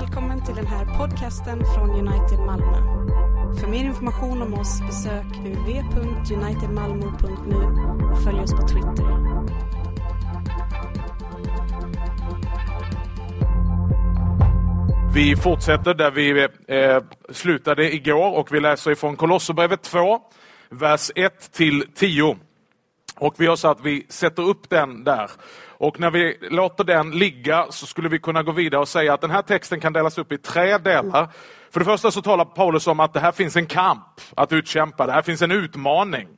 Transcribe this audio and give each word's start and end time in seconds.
Välkommen 0.00 0.44
till 0.44 0.54
den 0.54 0.66
här 0.66 0.98
podcasten 0.98 1.64
från 1.74 1.90
United 1.90 2.38
Malmö. 2.38 2.76
För 3.60 3.68
mer 3.68 3.84
information 3.84 4.42
om 4.42 4.54
oss 4.54 4.80
besök 4.80 5.24
www.unitedmalmo.nu 5.24 7.56
och 8.12 8.22
följ 8.24 8.40
oss 8.40 8.52
på 8.52 8.68
Twitter. 8.68 9.06
Vi 15.14 15.36
fortsätter 15.36 15.94
där 15.94 16.10
vi 16.10 16.48
eh, 16.68 17.02
slutade 17.30 17.94
igår 17.94 18.36
och 18.36 18.54
vi 18.54 18.60
läser 18.60 18.90
ifrån 18.90 19.16
Kolosserbrevet 19.16 19.82
2, 19.82 20.20
vers 20.70 21.10
1 21.14 21.52
till 21.52 21.84
10. 21.94 22.36
Och 23.16 23.34
vi 23.38 23.46
har 23.46 23.56
så 23.56 23.68
att 23.68 23.84
vi 23.84 24.06
sätter 24.08 24.42
upp 24.42 24.70
den 24.70 25.04
där. 25.04 25.30
Och 25.82 26.00
när 26.00 26.10
vi 26.10 26.38
låter 26.40 26.84
den 26.84 27.10
ligga 27.10 27.66
så 27.70 27.86
skulle 27.86 28.08
vi 28.08 28.18
kunna 28.18 28.42
gå 28.42 28.52
vidare 28.52 28.80
och 28.80 28.88
säga 28.88 29.14
att 29.14 29.20
den 29.20 29.30
här 29.30 29.42
texten 29.42 29.80
kan 29.80 29.92
delas 29.92 30.18
upp 30.18 30.32
i 30.32 30.38
tre 30.38 30.78
delar. 30.78 31.28
För 31.70 31.80
det 31.80 31.84
första 31.84 32.10
så 32.10 32.22
talar 32.22 32.44
Paulus 32.44 32.86
om 32.86 33.00
att 33.00 33.12
det 33.12 33.20
här 33.20 33.32
finns 33.32 33.56
en 33.56 33.66
kamp 33.66 34.20
att 34.36 34.52
utkämpa, 34.52 35.06
det 35.06 35.12
här 35.12 35.22
finns 35.22 35.42
en 35.42 35.50
utmaning. 35.50 36.28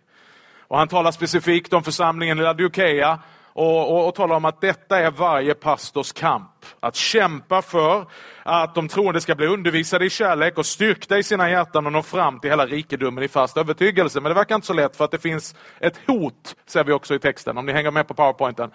Och 0.69 0.79
han 0.79 0.89
talar 0.89 1.11
specifikt 1.11 1.73
om 1.73 1.83
församlingen 1.83 2.39
i 2.39 2.43
Laodikeia 2.43 3.19
och, 3.53 3.91
och, 3.91 4.09
och 4.09 4.15
talar 4.15 4.37
om 4.37 4.45
att 4.45 4.61
detta 4.61 4.99
är 4.99 5.11
varje 5.11 5.55
pastors 5.55 6.13
kamp. 6.13 6.51
Att 6.81 6.97
kämpa 6.97 7.63
för 7.63 8.07
att 8.43 8.75
de 8.75 8.89
troende 8.89 9.21
ska 9.21 9.35
bli 9.35 9.47
undervisade 9.47 10.05
i 10.05 10.11
kärlek 10.11 10.59
och 10.59 10.67
styrkta 10.67 11.19
i 11.19 11.23
sina 11.23 11.51
hjärtan 11.51 11.87
och 11.87 11.93
nå 11.93 12.03
fram 12.03 12.41
till 12.41 12.51
hela 12.51 12.67
rikedomen 12.67 13.25
i 13.25 13.29
fast 13.29 13.57
övertygelse. 13.57 14.21
Men 14.21 14.31
det 14.31 14.35
verkar 14.35 14.55
inte 14.55 14.67
så 14.67 14.73
lätt 14.73 14.97
för 14.97 15.05
att 15.05 15.11
det 15.11 15.19
finns 15.19 15.55
ett 15.81 16.01
hot, 16.07 16.57
ser 16.67 16.85
vi 16.85 16.93
också 16.93 17.15
i 17.15 17.19
texten, 17.19 17.59
om 17.59 17.67
ni 17.67 17.73
hänger 17.73 17.91
med 17.91 18.09
på 18.09 18.15
powerpointen. 18.15 18.71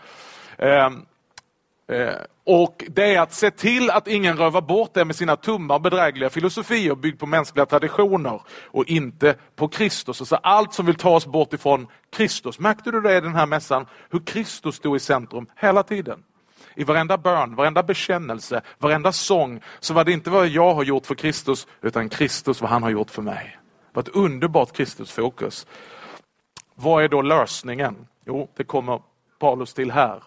Ehm, 0.59 1.05
eh, 1.87 2.13
och 2.51 2.85
Det 2.87 3.15
är 3.15 3.21
att 3.21 3.33
se 3.33 3.51
till 3.51 3.89
att 3.89 4.07
ingen 4.07 4.37
rövar 4.37 4.61
bort 4.61 4.93
det 4.93 5.05
med 5.05 5.15
sina 5.15 5.35
tumma 5.35 5.75
och 5.75 5.81
bedrägliga 5.81 6.29
filosofier 6.29 6.95
byggd 6.95 7.19
på 7.19 7.25
mänskliga 7.25 7.65
traditioner 7.65 8.41
och 8.65 8.85
inte 8.85 9.35
på 9.55 9.67
Kristus. 9.67 10.21
Alltså 10.21 10.35
allt 10.35 10.73
som 10.73 10.85
vill 10.85 10.95
ta 10.95 11.09
oss 11.09 11.25
bort 11.25 11.53
ifrån 11.53 11.87
Kristus. 12.11 12.59
Märkte 12.59 12.91
du 12.91 13.01
det 13.01 13.17
i 13.17 13.21
den 13.21 13.35
här 13.35 13.45
mässan? 13.45 13.85
Hur 14.09 14.19
Kristus 14.19 14.75
stod 14.75 14.95
i 14.95 14.99
centrum 14.99 15.47
hela 15.55 15.83
tiden. 15.83 16.23
I 16.75 16.83
varenda 16.83 17.17
bön, 17.17 17.55
varenda 17.55 17.83
bekännelse, 17.83 18.61
varenda 18.77 19.11
sång 19.11 19.61
så 19.79 19.93
var 19.93 20.03
det 20.03 20.11
inte 20.11 20.29
vad 20.29 20.47
jag 20.47 20.73
har 20.73 20.83
gjort 20.83 21.05
för 21.05 21.15
Kristus 21.15 21.67
utan 21.81 22.09
Kristus 22.09 22.61
vad 22.61 22.69
han 22.69 22.83
har 22.83 22.89
gjort 22.89 23.11
för 23.11 23.21
mig. 23.21 23.57
Det 23.91 23.95
var 23.95 24.03
ett 24.03 24.15
underbart 24.15 24.71
Kristusfokus. 24.71 25.67
Vad 26.75 27.03
är 27.03 27.07
då 27.07 27.21
lösningen? 27.21 27.95
Jo, 28.25 28.49
det 28.55 28.63
kommer 28.63 29.01
Paulus 29.39 29.73
till 29.73 29.91
här 29.91 30.23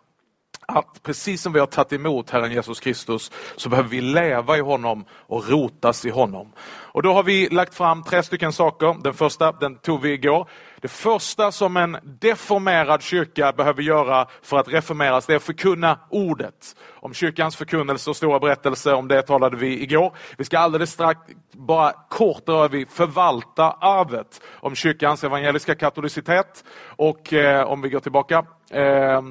att 0.78 1.02
precis 1.02 1.42
som 1.42 1.52
vi 1.52 1.60
har 1.60 1.66
tagit 1.66 1.92
emot 1.92 2.30
Herren 2.30 2.52
Jesus 2.52 2.80
Kristus 2.80 3.30
så 3.56 3.68
behöver 3.68 3.88
vi 3.88 4.00
leva 4.00 4.56
i 4.56 4.60
honom 4.60 5.04
och 5.10 5.48
rotas 5.48 6.06
i 6.06 6.10
honom. 6.10 6.52
Och 6.92 7.02
då 7.02 7.12
har 7.12 7.22
vi 7.22 7.48
lagt 7.48 7.74
fram 7.74 8.02
tre 8.02 8.22
stycken 8.22 8.52
saker. 8.52 8.96
Den 9.02 9.14
första 9.14 9.52
den 9.52 9.76
tog 9.76 10.02
vi 10.02 10.12
igår. 10.12 10.48
Det 10.80 10.88
första 10.88 11.52
som 11.52 11.76
en 11.76 11.96
deformerad 12.02 13.02
kyrka 13.02 13.52
behöver 13.52 13.82
göra 13.82 14.26
för 14.42 14.58
att 14.58 14.68
reformeras 14.68 15.26
det 15.26 15.32
är 15.32 15.36
att 15.36 15.42
förkunna 15.42 15.98
ordet. 16.10 16.76
Om 16.90 17.14
kyrkans 17.14 17.56
förkunnelse 17.56 18.10
och 18.10 18.16
stora 18.16 18.38
berättelse, 18.38 18.92
om 18.92 19.08
det 19.08 19.22
talade 19.22 19.56
vi 19.56 19.82
igår. 19.82 20.16
Vi 20.38 20.44
ska 20.44 20.58
alldeles 20.58 20.90
strax 20.90 21.20
bara 21.52 21.92
kort 22.08 22.48
röra 22.48 22.68
vi 22.68 22.86
förvalta 22.86 23.70
arvet 23.70 24.40
om 24.60 24.74
kyrkans 24.74 25.24
evangeliska 25.24 25.74
katolicitet 25.74 26.64
och 26.86 27.32
eh, 27.32 27.64
om 27.64 27.82
vi 27.82 27.88
går 27.88 28.00
tillbaka 28.00 28.44
eh, 28.70 29.22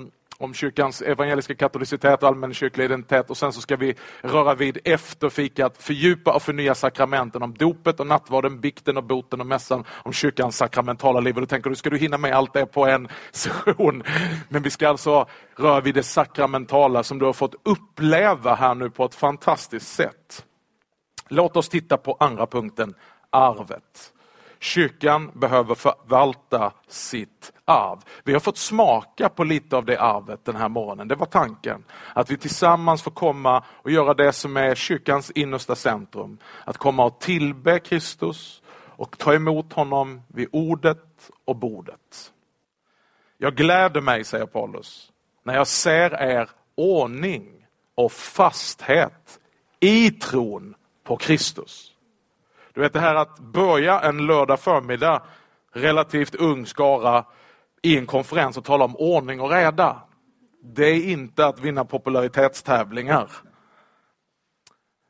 om 0.41 0.53
kyrkans 0.53 1.01
evangeliska 1.01 1.55
katolicitet 1.55 2.23
och 2.23 2.29
allmänkyrklig 2.29 2.85
identitet 2.85 3.29
och 3.29 3.37
sen 3.37 3.53
så 3.53 3.61
ska 3.61 3.75
vi 3.75 3.95
röra 4.21 4.55
vid 4.55 4.77
efter 4.83 5.29
fikat, 5.29 5.77
fördjupa 5.77 6.33
och 6.33 6.41
förnya 6.41 6.75
sakramenten 6.75 7.43
om 7.43 7.53
dopet 7.53 7.99
och 7.99 8.07
nattvarden, 8.07 8.59
bikten 8.59 8.97
och 8.97 9.03
boten 9.03 9.41
och 9.41 9.47
mässan, 9.47 9.83
om 9.89 10.13
kyrkans 10.13 10.57
sakramentala 10.57 11.19
liv. 11.19 11.35
Och 11.35 11.41
då 11.41 11.47
tänker 11.47 11.69
du, 11.69 11.75
ska 11.75 11.89
du 11.89 11.97
hinna 11.97 12.17
med 12.17 12.35
allt 12.35 12.53
det 12.53 12.65
på 12.65 12.85
en 12.85 13.07
session? 13.31 14.03
Men 14.49 14.61
vi 14.63 14.69
ska 14.69 14.89
alltså 14.89 15.27
röra 15.55 15.81
vid 15.81 15.95
det 15.95 16.03
sakramentala 16.03 17.03
som 17.03 17.19
du 17.19 17.25
har 17.25 17.33
fått 17.33 17.55
uppleva 17.63 18.55
här 18.55 18.75
nu 18.75 18.89
på 18.89 19.05
ett 19.05 19.15
fantastiskt 19.15 19.87
sätt. 19.87 20.45
Låt 21.27 21.57
oss 21.57 21.69
titta 21.69 21.97
på 21.97 22.17
andra 22.19 22.47
punkten, 22.47 22.93
arvet. 23.29 24.13
Kyrkan 24.61 25.31
behöver 25.33 25.75
förvalta 25.75 26.73
sitt 26.87 27.51
arv. 27.65 27.99
Vi 28.23 28.33
har 28.33 28.39
fått 28.39 28.57
smaka 28.57 29.29
på 29.29 29.43
lite 29.43 29.77
av 29.77 29.85
det 29.85 30.01
arvet 30.01 30.45
den 30.45 30.55
här 30.55 30.69
morgonen. 30.69 31.07
Det 31.07 31.15
var 31.15 31.25
tanken. 31.25 31.83
Att 32.13 32.31
vi 32.31 32.37
tillsammans 32.37 33.01
får 33.01 33.11
komma 33.11 33.63
och 33.67 33.91
göra 33.91 34.13
det 34.13 34.33
som 34.33 34.57
är 34.57 34.75
kyrkans 34.75 35.31
innersta 35.31 35.75
centrum. 35.75 36.37
Att 36.65 36.77
komma 36.77 37.05
och 37.05 37.19
tillbe 37.19 37.79
Kristus 37.79 38.61
och 38.73 39.17
ta 39.17 39.33
emot 39.33 39.73
honom 39.73 40.21
vid 40.27 40.47
ordet 40.51 41.31
och 41.45 41.55
bordet. 41.55 42.31
Jag 43.37 43.55
gläder 43.55 44.01
mig, 44.01 44.23
säger 44.23 44.45
Paulus, 44.45 45.11
när 45.43 45.55
jag 45.55 45.67
ser 45.67 46.21
er 46.21 46.49
ordning 46.75 47.67
och 47.95 48.11
fasthet 48.11 49.39
i 49.79 50.11
tron 50.11 50.75
på 51.03 51.17
Kristus. 51.17 51.90
Du 52.73 52.81
vet 52.81 52.93
det 52.93 52.99
här 52.99 53.15
att 53.15 53.39
börja 53.39 53.99
en 53.99 54.25
lördag 54.25 54.59
förmiddag, 54.59 55.21
relativt 55.73 56.35
ung 56.35 56.65
skara, 56.65 57.25
i 57.81 57.97
en 57.97 58.05
konferens 58.05 58.57
och 58.57 58.65
tala 58.65 58.85
om 58.85 58.95
ordning 58.95 59.41
och 59.41 59.51
reda. 59.51 60.01
Det 60.63 60.85
är 60.85 61.09
inte 61.09 61.45
att 61.45 61.59
vinna 61.59 61.85
popularitetstävlingar. 61.85 63.31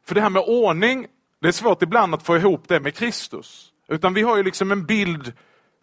För 0.06 0.16
det 0.16 0.22
här 0.22 0.30
med 0.30 0.44
ordning, 0.48 1.08
det 1.42 1.48
är 1.48 1.52
svårt 1.52 1.82
ibland 1.82 2.14
att 2.14 2.24
få 2.24 2.38
ihop 2.38 2.64
det 2.68 2.80
med 2.80 2.96
Kristus. 2.96 3.72
Utan 3.88 4.14
vi 4.14 4.22
har 4.22 4.38
ju 4.38 4.44
liksom 4.44 4.72
en 4.72 4.86
bild, 4.86 5.34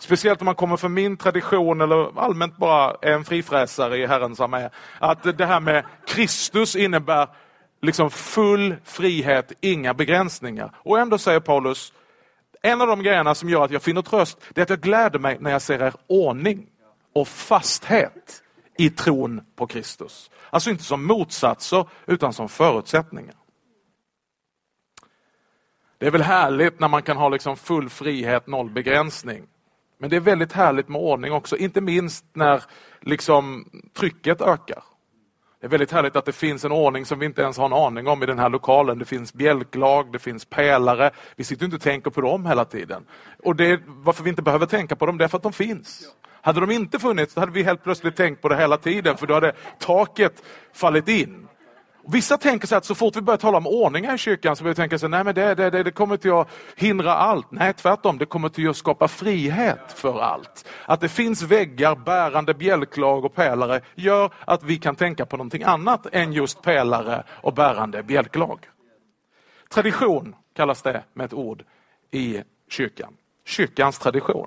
speciellt 0.01 0.41
om 0.41 0.47
man 0.47 0.55
kommer 0.55 0.77
från 0.77 0.95
min 0.95 1.17
tradition 1.17 1.81
eller 1.81 2.19
allmänt 2.21 2.57
bara 2.57 2.97
är 3.03 3.13
en 3.13 3.25
frifräsare 3.25 3.97
i 3.97 4.07
Herrens 4.07 4.41
armé, 4.41 4.69
att 4.99 5.39
det 5.39 5.47
här 5.47 5.61
med 5.61 5.85
Kristus 6.07 6.77
innebär 6.77 7.29
liksom 7.83 8.11
full 8.11 8.77
frihet, 8.85 9.53
inga 9.61 9.95
begränsningar. 9.95 10.71
Och 10.77 10.99
ändå 10.99 11.19
säger 11.19 11.41
Paulus, 11.41 11.93
en 12.63 12.81
av 12.81 12.87
de 12.87 13.03
grejerna 13.03 13.35
som 13.35 13.49
gör 13.49 13.65
att 13.65 13.71
jag 13.71 13.83
finner 13.83 14.03
tröst, 14.03 14.39
det 14.55 14.61
är 14.61 14.63
att 14.63 14.71
jag 14.71 14.81
gläder 14.81 15.19
mig 15.19 15.37
när 15.41 15.51
jag 15.51 15.63
ser 15.63 15.83
er 15.83 15.95
ordning 16.07 16.67
och 17.13 17.29
fasthet 17.29 18.43
i 18.79 18.91
tron 18.91 19.41
på 19.57 19.67
Kristus. 19.67 20.31
Alltså 20.51 20.71
inte 20.71 20.85
som 20.85 21.07
motsatser, 21.07 21.89
utan 22.07 22.33
som 22.33 22.49
förutsättningar. 22.49 23.35
Det 25.99 26.07
är 26.07 26.11
väl 26.11 26.23
härligt 26.23 26.81
när 26.81 26.89
man 26.89 27.03
kan 27.03 27.17
ha 27.17 27.29
liksom 27.29 27.57
full 27.57 27.89
frihet, 27.89 28.47
noll 28.47 28.71
begränsning. 28.71 29.47
Men 29.99 30.11
det 30.11 30.17
är 30.17 30.21
väldigt 30.21 30.53
härligt 30.53 30.89
med 30.89 31.01
ordning 31.01 31.33
också, 31.33 31.57
inte 31.57 31.81
minst 31.81 32.25
när 32.33 32.63
liksom 33.01 33.71
trycket 33.95 34.41
ökar. 34.41 34.83
Det 35.61 35.67
är 35.67 35.71
väldigt 35.71 35.93
härligt 35.93 36.17
att 36.17 36.25
det 36.25 36.33
finns 36.33 36.65
en 36.65 36.73
ordning 36.73 37.05
som 37.07 37.19
vi 37.19 37.27
inte 37.27 37.43
ens 37.43 37.57
har 37.57 37.67
en 37.67 37.73
aning 37.73 38.07
om 38.07 38.23
i 38.23 38.27
den 38.27 38.39
här 38.39 38.49
lokalen. 38.49 38.99
Det 38.99 39.05
finns 39.05 39.35
bjälklag, 39.35 40.13
det 40.13 40.19
finns 40.19 40.45
pelare. 40.45 41.11
Vi 41.37 41.45
sitter 41.45 41.65
inte 41.65 41.77
och 41.77 41.83
tänker 41.83 42.11
på 42.11 42.21
dem 42.21 42.47
hela 42.47 42.65
tiden. 42.65 43.05
Och 43.45 43.57
det, 43.57 43.81
Varför 43.87 44.25
vi 44.25 44.31
inte 44.31 44.43
behöver 44.43 44.67
tänka 44.67 44.97
på 44.97 45.07
dem, 45.07 45.19
det 45.19 45.25
är 45.25 45.29
för 45.29 45.37
att 45.37 45.43
de 45.43 45.53
finns. 45.53 46.15
Hade 46.41 46.61
de 46.61 46.71
inte 46.71 46.99
funnits, 46.99 47.37
hade 47.37 47.53
vi 47.53 47.63
helt 47.63 47.85
plötsligt 47.85 48.17
tänkt 48.17 48.43
på 48.43 48.49
det 48.49 48.57
hela 48.57 48.77
tiden, 48.77 49.17
för 49.17 49.27
då 49.27 49.35
hade 49.35 49.53
taket 49.79 50.43
fallit 50.73 51.09
in. 51.09 51.49
Vissa 52.11 52.37
tänker 52.37 52.67
sig 52.67 52.79
att 52.79 52.85
så 52.85 52.95
fort 52.95 53.17
vi 53.17 53.21
börjar 53.21 53.39
tala 53.39 53.59
om 53.59 53.67
ordningar 53.67 54.15
i 54.15 54.19
kyrkan 54.19 54.57
så 54.57 54.65
börjar 54.65 54.75
vi 54.75 54.77
tänka 54.77 54.99
sig 54.99 55.09
nej 55.09 55.25
men 55.25 55.35
det, 55.35 55.55
det, 55.55 55.71
det, 55.71 55.83
det 55.83 55.91
kommer 55.91 56.17
till 56.17 56.33
att 56.33 56.49
hindra 56.77 57.15
allt. 57.15 57.51
Nej 57.51 57.73
tvärtom, 57.73 58.19
det 58.19 58.27
kommer 58.27 58.49
till 58.49 58.71
att 58.71 58.77
skapa 58.77 59.09
frihet 59.09 59.93
för 59.95 60.21
allt. 60.21 60.69
Att 60.85 61.01
det 61.01 61.09
finns 61.09 61.43
väggar, 61.43 61.97
bärande 61.97 62.55
bjälklag 62.55 63.25
och 63.25 63.35
pelare 63.35 63.81
gör 63.95 64.33
att 64.45 64.63
vi 64.63 64.79
kan 64.79 64.97
tänka 64.97 65.27
på 65.27 65.37
någonting 65.37 65.63
annat 65.63 66.07
än 66.13 66.33
just 66.33 66.63
pelare 66.63 67.25
och 67.31 67.55
bärande 67.55 68.03
bjälklag. 68.03 68.69
Tradition 69.71 70.35
kallas 70.57 70.83
det 70.83 71.03
med 71.13 71.25
ett 71.25 71.35
ord 71.35 71.65
i 72.11 72.43
kyrkan. 72.69 73.17
Kyrkans 73.47 73.99
tradition. 73.99 74.47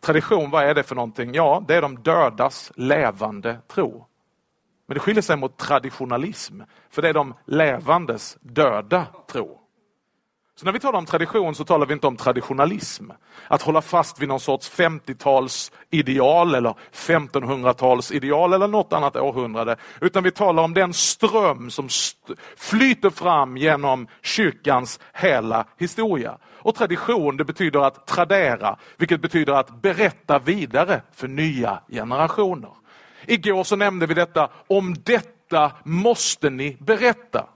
Tradition, 0.00 0.50
vad 0.50 0.64
är 0.64 0.74
det 0.74 0.82
för 0.82 0.94
någonting? 0.94 1.34
Ja, 1.34 1.64
det 1.68 1.74
är 1.74 1.82
de 1.82 2.02
dödas 2.02 2.72
levande 2.76 3.58
tro. 3.68 4.07
Men 4.88 4.94
det 4.94 5.00
skiljer 5.00 5.22
sig 5.22 5.36
mot 5.36 5.56
traditionalism, 5.56 6.60
för 6.90 7.02
det 7.02 7.08
är 7.08 7.14
de 7.14 7.34
levandes 7.46 8.38
döda 8.40 9.06
tro. 9.32 9.60
Så 10.58 10.64
när 10.64 10.72
vi 10.72 10.80
talar 10.80 10.98
om 10.98 11.06
tradition 11.06 11.54
så 11.54 11.64
talar 11.64 11.86
vi 11.86 11.92
inte 11.92 12.06
om 12.06 12.16
traditionalism. 12.16 13.10
Att 13.48 13.62
hålla 13.62 13.82
fast 13.82 14.20
vid 14.20 14.28
någon 14.28 14.40
sorts 14.40 14.70
50-tals 14.70 15.72
ideal 15.90 16.54
eller 16.54 16.74
1500-tals 16.92 18.12
ideal 18.12 18.52
eller 18.52 18.68
något 18.68 18.92
annat 18.92 19.16
århundrade. 19.16 19.76
Utan 20.00 20.22
vi 20.24 20.30
talar 20.30 20.62
om 20.62 20.74
den 20.74 20.92
ström 20.92 21.70
som 21.70 21.86
st 21.86 22.34
flyter 22.56 23.10
fram 23.10 23.56
genom 23.56 24.08
kyrkans 24.22 25.00
hela 25.14 25.64
historia. 25.76 26.38
Och 26.44 26.74
tradition 26.74 27.36
det 27.36 27.44
betyder 27.44 27.80
att 27.80 28.06
tradera, 28.06 28.76
vilket 28.96 29.20
betyder 29.20 29.52
att 29.52 29.82
berätta 29.82 30.38
vidare 30.38 31.02
för 31.12 31.28
nya 31.28 31.82
generationer. 31.88 32.70
Igår 33.28 33.64
så 33.64 33.76
nämnde 33.76 34.06
vi 34.06 34.14
detta, 34.14 34.50
om 34.66 34.94
detta 35.04 35.72
måste 35.84 36.50
ni 36.50 36.76
berätta. 36.80 37.46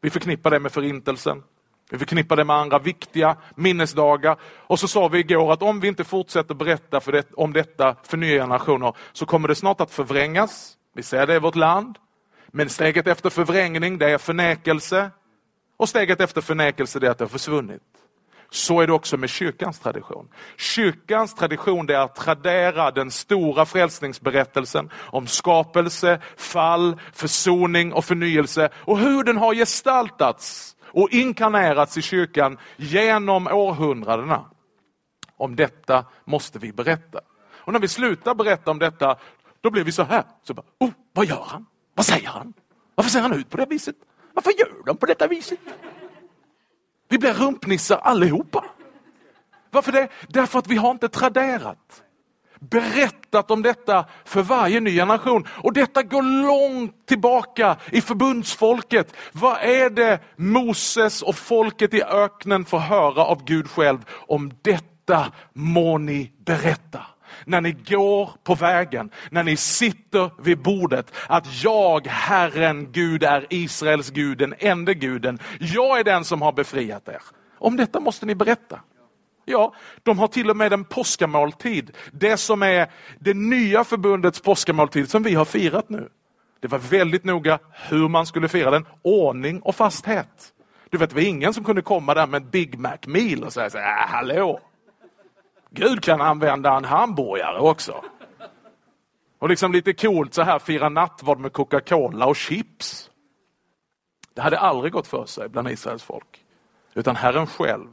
Vi 0.00 0.10
förknippar 0.10 0.50
det 0.50 0.60
med 0.60 0.72
förintelsen. 0.72 1.42
Vi 1.90 1.98
förknippar 1.98 2.36
det 2.36 2.44
med 2.44 2.56
andra 2.56 2.78
viktiga 2.78 3.36
minnesdagar. 3.54 4.36
Och 4.42 4.78
så 4.80 4.88
sa 4.88 5.08
vi 5.08 5.18
igår 5.18 5.52
att 5.52 5.62
om 5.62 5.80
vi 5.80 5.88
inte 5.88 6.04
fortsätter 6.04 6.54
berätta 6.54 7.00
för 7.00 7.12
det, 7.12 7.32
om 7.34 7.52
detta 7.52 7.96
för 8.02 8.16
nya 8.16 8.42
generationer 8.42 8.96
så 9.12 9.26
kommer 9.26 9.48
det 9.48 9.54
snart 9.54 9.80
att 9.80 9.90
förvrängas. 9.90 10.76
Vi 10.94 11.02
ser 11.02 11.26
det 11.26 11.34
i 11.34 11.38
vårt 11.38 11.56
land. 11.56 11.98
Men 12.48 12.68
steget 12.68 13.06
efter 13.06 13.30
förvrängning 13.30 13.98
det 13.98 14.10
är 14.10 14.18
förnekelse. 14.18 15.10
Och 15.76 15.88
steget 15.88 16.20
efter 16.20 16.40
förnekelse 16.40 16.98
det 16.98 17.06
är 17.06 17.10
att 17.10 17.18
det 17.18 17.24
har 17.24 17.28
försvunnit. 17.28 17.82
Så 18.50 18.80
är 18.80 18.86
det 18.86 18.92
också 18.92 19.16
med 19.16 19.30
kyrkans 19.30 19.78
tradition. 19.78 20.28
Kyrkans 20.56 21.34
tradition 21.34 21.86
det 21.86 21.94
är 21.94 22.00
att 22.00 22.14
tradera 22.14 22.90
den 22.90 23.10
stora 23.10 23.66
frälsningsberättelsen 23.66 24.90
om 24.94 25.26
skapelse, 25.26 26.20
fall, 26.36 27.00
försoning 27.12 27.92
och 27.92 28.04
förnyelse 28.04 28.68
och 28.74 28.98
hur 28.98 29.24
den 29.24 29.36
har 29.36 29.54
gestaltats 29.54 30.76
och 30.92 31.10
inkarnerats 31.10 31.96
i 31.96 32.02
kyrkan 32.02 32.58
genom 32.76 33.46
århundradena. 33.46 34.44
Om 35.36 35.56
detta 35.56 36.04
måste 36.24 36.58
vi 36.58 36.72
berätta. 36.72 37.20
Och 37.52 37.72
när 37.72 37.80
vi 37.80 37.88
slutar 37.88 38.34
berätta 38.34 38.70
om 38.70 38.78
detta, 38.78 39.16
då 39.60 39.70
blir 39.70 39.84
vi 39.84 39.92
så 39.92 40.02
här. 40.02 40.24
Så 40.42 40.54
bara, 40.54 40.66
oh, 40.78 40.90
vad 41.12 41.26
gör 41.26 41.44
han? 41.46 41.66
Vad 41.94 42.06
säger 42.06 42.28
han? 42.28 42.52
Varför 42.94 43.10
ser 43.10 43.20
han 43.20 43.32
ut 43.32 43.50
på 43.50 43.56
det 43.56 43.66
viset? 43.66 43.96
Varför 44.34 44.52
gör 44.58 44.86
de 44.86 44.96
på 44.96 45.06
detta 45.06 45.26
viset? 45.26 45.58
Vi 47.10 47.18
blir 47.18 47.32
rumpnissar 47.32 47.96
allihopa. 47.96 48.64
Varför 49.70 49.92
det? 49.92 50.08
Därför 50.28 50.58
att 50.58 50.66
vi 50.66 50.76
har 50.76 50.90
inte 50.90 51.08
traderat. 51.08 52.02
Berättat 52.60 53.50
om 53.50 53.62
detta 53.62 54.04
för 54.24 54.42
varje 54.42 54.80
ny 54.80 54.96
generation. 54.96 55.48
Och 55.50 55.72
detta 55.72 56.02
går 56.02 56.22
långt 56.22 57.06
tillbaka 57.06 57.76
i 57.92 58.00
förbundsfolket. 58.00 59.14
Vad 59.32 59.58
är 59.60 59.90
det 59.90 60.18
Moses 60.36 61.22
och 61.22 61.36
folket 61.36 61.94
i 61.94 62.02
öknen 62.02 62.64
får 62.64 62.78
höra 62.78 63.24
av 63.24 63.44
Gud 63.44 63.70
själv? 63.70 63.98
Om 64.10 64.52
detta 64.62 65.32
må 65.52 65.98
ni 65.98 66.32
berätta 66.38 67.06
när 67.44 67.60
ni 67.60 67.72
går 67.72 68.30
på 68.44 68.54
vägen, 68.54 69.10
när 69.30 69.42
ni 69.42 69.56
sitter 69.56 70.30
vid 70.42 70.58
bordet, 70.58 71.12
att 71.26 71.62
jag, 71.62 72.06
Herren 72.06 72.92
Gud, 72.92 73.22
är 73.22 73.46
Israels 73.50 74.10
Gud, 74.10 74.38
den 74.38 74.54
enda 74.58 74.92
guden. 74.92 75.38
Jag 75.60 75.98
är 75.98 76.04
den 76.04 76.24
som 76.24 76.42
har 76.42 76.52
befriat 76.52 77.08
er. 77.08 77.22
Om 77.58 77.76
detta 77.76 78.00
måste 78.00 78.26
ni 78.26 78.34
berätta. 78.34 78.80
Ja, 79.44 79.74
de 80.02 80.18
har 80.18 80.28
till 80.28 80.50
och 80.50 80.56
med 80.56 80.72
en 80.72 80.84
påskamåltid. 80.84 81.96
Det 82.12 82.36
som 82.36 82.62
är 82.62 82.90
det 83.18 83.34
nya 83.34 83.84
förbundets 83.84 84.40
påskamåltid 84.40 85.10
som 85.10 85.22
vi 85.22 85.34
har 85.34 85.44
firat 85.44 85.88
nu. 85.88 86.08
Det 86.60 86.68
var 86.68 86.78
väldigt 86.78 87.24
noga 87.24 87.58
hur 87.88 88.08
man 88.08 88.26
skulle 88.26 88.48
fira 88.48 88.70
den, 88.70 88.86
ordning 89.02 89.60
och 89.60 89.76
fasthet. 89.76 90.52
Du 90.90 90.98
vet, 90.98 91.10
det 91.10 91.16
var 91.16 91.22
ingen 91.22 91.54
som 91.54 91.64
kunde 91.64 91.82
komma 91.82 92.14
där 92.14 92.26
med 92.26 92.42
en 92.42 92.50
Big 92.50 92.78
Mac 92.78 92.98
meal 93.06 93.44
och 93.44 93.52
säga 93.52 93.70
så 93.70 93.78
här, 93.78 94.02
äh, 94.02 94.08
hallå, 94.08 94.60
Gud 95.70 96.02
kan 96.02 96.20
använda 96.20 96.76
en 96.76 96.84
hamburgare 96.84 97.58
också. 97.58 98.04
Och 99.38 99.48
liksom 99.48 99.72
lite 99.72 99.92
coolt 99.92 100.34
så 100.34 100.42
här 100.42 100.58
fira 100.58 100.88
nattvard 100.88 101.38
med 101.38 101.52
Coca-Cola 101.52 102.26
och 102.26 102.36
chips. 102.36 103.10
Det 104.34 104.42
hade 104.42 104.58
aldrig 104.58 104.92
gått 104.92 105.06
för 105.06 105.24
sig 105.26 105.48
bland 105.48 105.70
Israels 105.70 106.02
folk. 106.02 106.44
Utan 106.94 107.16
Herren 107.16 107.46
själv, 107.46 107.88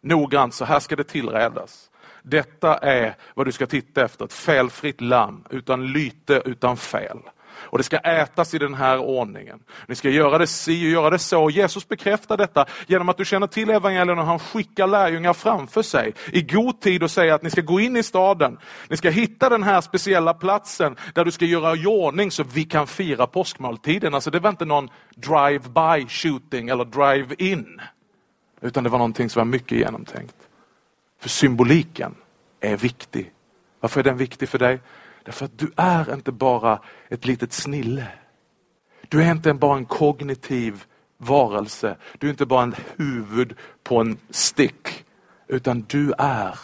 noggrant, 0.00 0.54
så 0.54 0.64
här 0.64 0.80
ska 0.80 0.96
det 0.96 1.04
tillredas. 1.04 1.90
Detta 2.22 2.78
är 2.78 3.16
vad 3.34 3.46
du 3.46 3.52
ska 3.52 3.66
titta 3.66 4.04
efter, 4.04 4.24
ett 4.24 4.32
felfritt 4.32 5.00
lamm 5.00 5.44
utan 5.50 5.86
lyte, 5.86 6.42
utan 6.44 6.76
fel. 6.76 7.18
Och 7.56 7.78
det 7.78 7.84
ska 7.84 7.96
ätas 7.96 8.54
i 8.54 8.58
den 8.58 8.74
här 8.74 8.98
ordningen. 8.98 9.60
Ni 9.88 9.94
ska 9.94 10.10
göra 10.10 10.38
det 10.38 10.46
si 10.46 10.86
och 10.86 10.90
göra 10.90 11.10
det 11.10 11.18
så. 11.18 11.50
Jesus 11.50 11.88
bekräftar 11.88 12.36
detta 12.36 12.66
genom 12.86 13.08
att 13.08 13.16
du 13.16 13.24
känner 13.24 13.46
till 13.46 13.70
evangelierna 13.70 14.20
och 14.20 14.26
han 14.26 14.38
skickar 14.38 14.86
lärjungar 14.86 15.32
framför 15.32 15.82
sig 15.82 16.14
i 16.32 16.42
god 16.42 16.80
tid 16.80 17.02
och 17.02 17.10
säger 17.10 17.32
att 17.32 17.42
ni 17.42 17.50
ska 17.50 17.60
gå 17.60 17.80
in 17.80 17.96
i 17.96 18.02
staden. 18.02 18.58
Ni 18.88 18.96
ska 18.96 19.10
hitta 19.10 19.48
den 19.48 19.62
här 19.62 19.80
speciella 19.80 20.34
platsen 20.34 20.96
där 21.14 21.24
du 21.24 21.30
ska 21.30 21.44
göra 21.44 21.76
i 21.76 21.86
ordning 21.86 22.30
så 22.30 22.42
vi 22.42 22.64
kan 22.64 22.86
fira 22.86 23.26
påskmåltiden. 23.26 24.14
Alltså 24.14 24.30
det 24.30 24.40
var 24.40 24.50
inte 24.50 24.64
någon 24.64 24.90
drive-by 25.16 26.08
shooting 26.08 26.68
eller 26.68 26.84
drive-in. 26.84 27.80
Utan 28.60 28.84
det 28.84 28.90
var 28.90 28.98
någonting 28.98 29.30
som 29.30 29.40
var 29.40 29.44
mycket 29.44 29.78
genomtänkt. 29.78 30.36
För 31.20 31.28
symboliken 31.28 32.14
är 32.60 32.76
viktig. 32.76 33.32
Varför 33.80 34.00
är 34.00 34.04
den 34.04 34.16
viktig 34.16 34.48
för 34.48 34.58
dig? 34.58 34.80
Därför 35.24 35.44
att 35.44 35.58
du 35.58 35.72
är 35.76 36.14
inte 36.14 36.32
bara 36.32 36.80
ett 37.08 37.26
litet 37.26 37.52
snille. 37.52 38.06
Du 39.08 39.22
är 39.22 39.30
inte 39.30 39.54
bara 39.54 39.76
en 39.76 39.84
kognitiv 39.84 40.84
varelse. 41.16 41.96
Du 42.18 42.26
är 42.26 42.30
inte 42.30 42.46
bara 42.46 42.62
en 42.62 42.74
huvud 42.96 43.56
på 43.82 44.00
en 44.00 44.18
stick. 44.30 45.04
Utan 45.48 45.80
du 45.88 46.12
är 46.18 46.58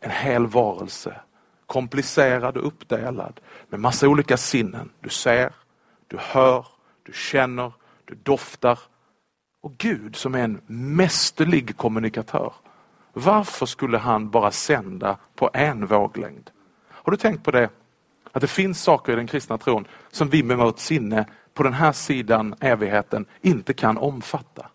en 0.00 0.10
hel 0.10 0.46
varelse. 0.46 1.20
Komplicerad 1.66 2.56
och 2.56 2.66
uppdelad 2.66 3.40
med 3.68 3.80
massa 3.80 4.08
olika 4.08 4.36
sinnen. 4.36 4.90
Du 5.00 5.08
ser, 5.08 5.52
du 6.08 6.16
hör, 6.20 6.66
du 7.02 7.12
känner, 7.12 7.72
du 8.04 8.14
doftar. 8.14 8.78
Och 9.60 9.72
Gud 9.78 10.16
som 10.16 10.34
är 10.34 10.44
en 10.44 10.60
mästerlig 10.66 11.76
kommunikatör. 11.76 12.52
Varför 13.12 13.66
skulle 13.66 13.98
han 13.98 14.30
bara 14.30 14.50
sända 14.50 15.18
på 15.34 15.50
en 15.52 15.86
våglängd? 15.86 16.50
Har 16.88 17.10
du 17.10 17.16
tänkt 17.16 17.44
på 17.44 17.50
det 17.50 17.68
att 18.34 18.40
det 18.40 18.46
finns 18.46 18.82
saker 18.82 19.12
i 19.12 19.16
den 19.16 19.26
kristna 19.26 19.58
tron 19.58 19.86
som 20.10 20.28
vi 20.28 20.42
med 20.42 20.56
vårt 20.56 20.78
sinne 20.78 21.26
på 21.54 21.62
den 21.62 21.72
här 21.72 21.92
sidan 21.92 22.54
evigheten 22.60 23.26
inte 23.40 23.74
kan 23.74 23.98
omfatta. 23.98 24.66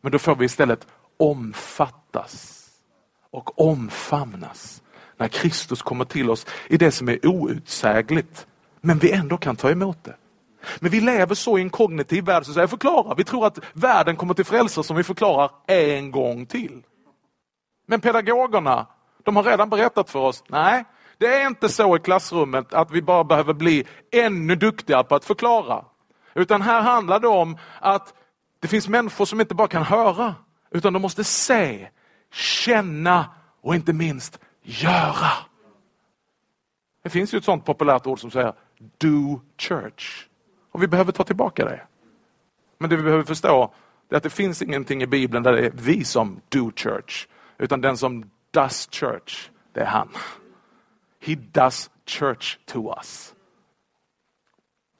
Men 0.00 0.12
då 0.12 0.18
får 0.18 0.36
vi 0.36 0.44
istället 0.44 0.86
omfattas 1.16 2.68
och 3.30 3.60
omfamnas 3.60 4.82
när 5.16 5.28
Kristus 5.28 5.82
kommer 5.82 6.04
till 6.04 6.30
oss 6.30 6.46
i 6.68 6.76
det 6.76 6.90
som 6.90 7.08
är 7.08 7.26
outsägligt, 7.26 8.46
men 8.80 8.98
vi 8.98 9.12
ändå 9.12 9.36
kan 9.36 9.56
ta 9.56 9.70
emot 9.70 10.04
det. 10.04 10.16
Men 10.80 10.90
vi 10.90 11.00
lever 11.00 11.34
så 11.34 11.58
i 11.58 11.62
en 11.62 11.70
kognitiv 11.70 12.24
värld 12.24 12.46
så 12.46 12.52
säger 12.52 12.66
förklara. 12.66 13.14
Vi 13.14 13.24
tror 13.24 13.46
att 13.46 13.58
världen 13.72 14.16
kommer 14.16 14.34
till 14.34 14.44
frälsare 14.44 14.84
som 14.84 14.96
vi 14.96 15.02
förklarar 15.04 15.50
en 15.66 16.10
gång 16.10 16.46
till. 16.46 16.82
Men 17.86 18.00
pedagogerna, 18.00 18.86
de 19.22 19.36
har 19.36 19.42
redan 19.42 19.70
berättat 19.70 20.10
för 20.10 20.18
oss, 20.18 20.44
nej, 20.48 20.84
det 21.22 21.42
är 21.42 21.46
inte 21.46 21.68
så 21.68 21.96
i 21.96 21.98
klassrummet 21.98 22.74
att 22.74 22.90
vi 22.90 23.02
bara 23.02 23.24
behöver 23.24 23.54
bli 23.54 23.86
ännu 24.10 24.56
duktigare 24.56 25.04
på 25.04 25.14
att 25.14 25.24
förklara. 25.24 25.84
Utan 26.34 26.62
här 26.62 26.80
handlar 26.80 27.20
det 27.20 27.28
om 27.28 27.58
att 27.80 28.14
det 28.60 28.68
finns 28.68 28.88
människor 28.88 29.24
som 29.24 29.40
inte 29.40 29.54
bara 29.54 29.68
kan 29.68 29.82
höra, 29.82 30.34
utan 30.70 30.92
de 30.92 31.02
måste 31.02 31.24
se, 31.24 31.88
känna 32.32 33.26
och 33.60 33.74
inte 33.74 33.92
minst 33.92 34.38
göra. 34.62 35.30
Det 37.02 37.10
finns 37.10 37.34
ju 37.34 37.38
ett 37.38 37.44
sånt 37.44 37.64
populärt 37.64 38.06
ord 38.06 38.20
som 38.20 38.30
säger 38.30 38.52
do 38.98 39.40
church. 39.58 40.26
Och 40.72 40.82
vi 40.82 40.86
behöver 40.86 41.12
ta 41.12 41.24
tillbaka 41.24 41.64
det. 41.64 41.80
Men 42.78 42.90
det 42.90 42.96
vi 42.96 43.02
behöver 43.02 43.24
förstå 43.24 43.74
är 44.10 44.16
att 44.16 44.22
det 44.22 44.30
finns 44.30 44.62
ingenting 44.62 45.02
i 45.02 45.06
Bibeln 45.06 45.42
där 45.42 45.52
det 45.52 45.66
är 45.66 45.72
vi 45.74 46.04
som 46.04 46.40
do 46.48 46.72
church. 46.76 47.26
Utan 47.58 47.80
den 47.80 47.96
som 47.96 48.30
does 48.50 48.88
church, 48.90 49.50
det 49.72 49.80
är 49.80 49.86
han. 49.86 50.08
He 51.24 51.34
does 51.34 51.90
church 52.06 52.58
to 52.66 52.94
us. 52.98 53.34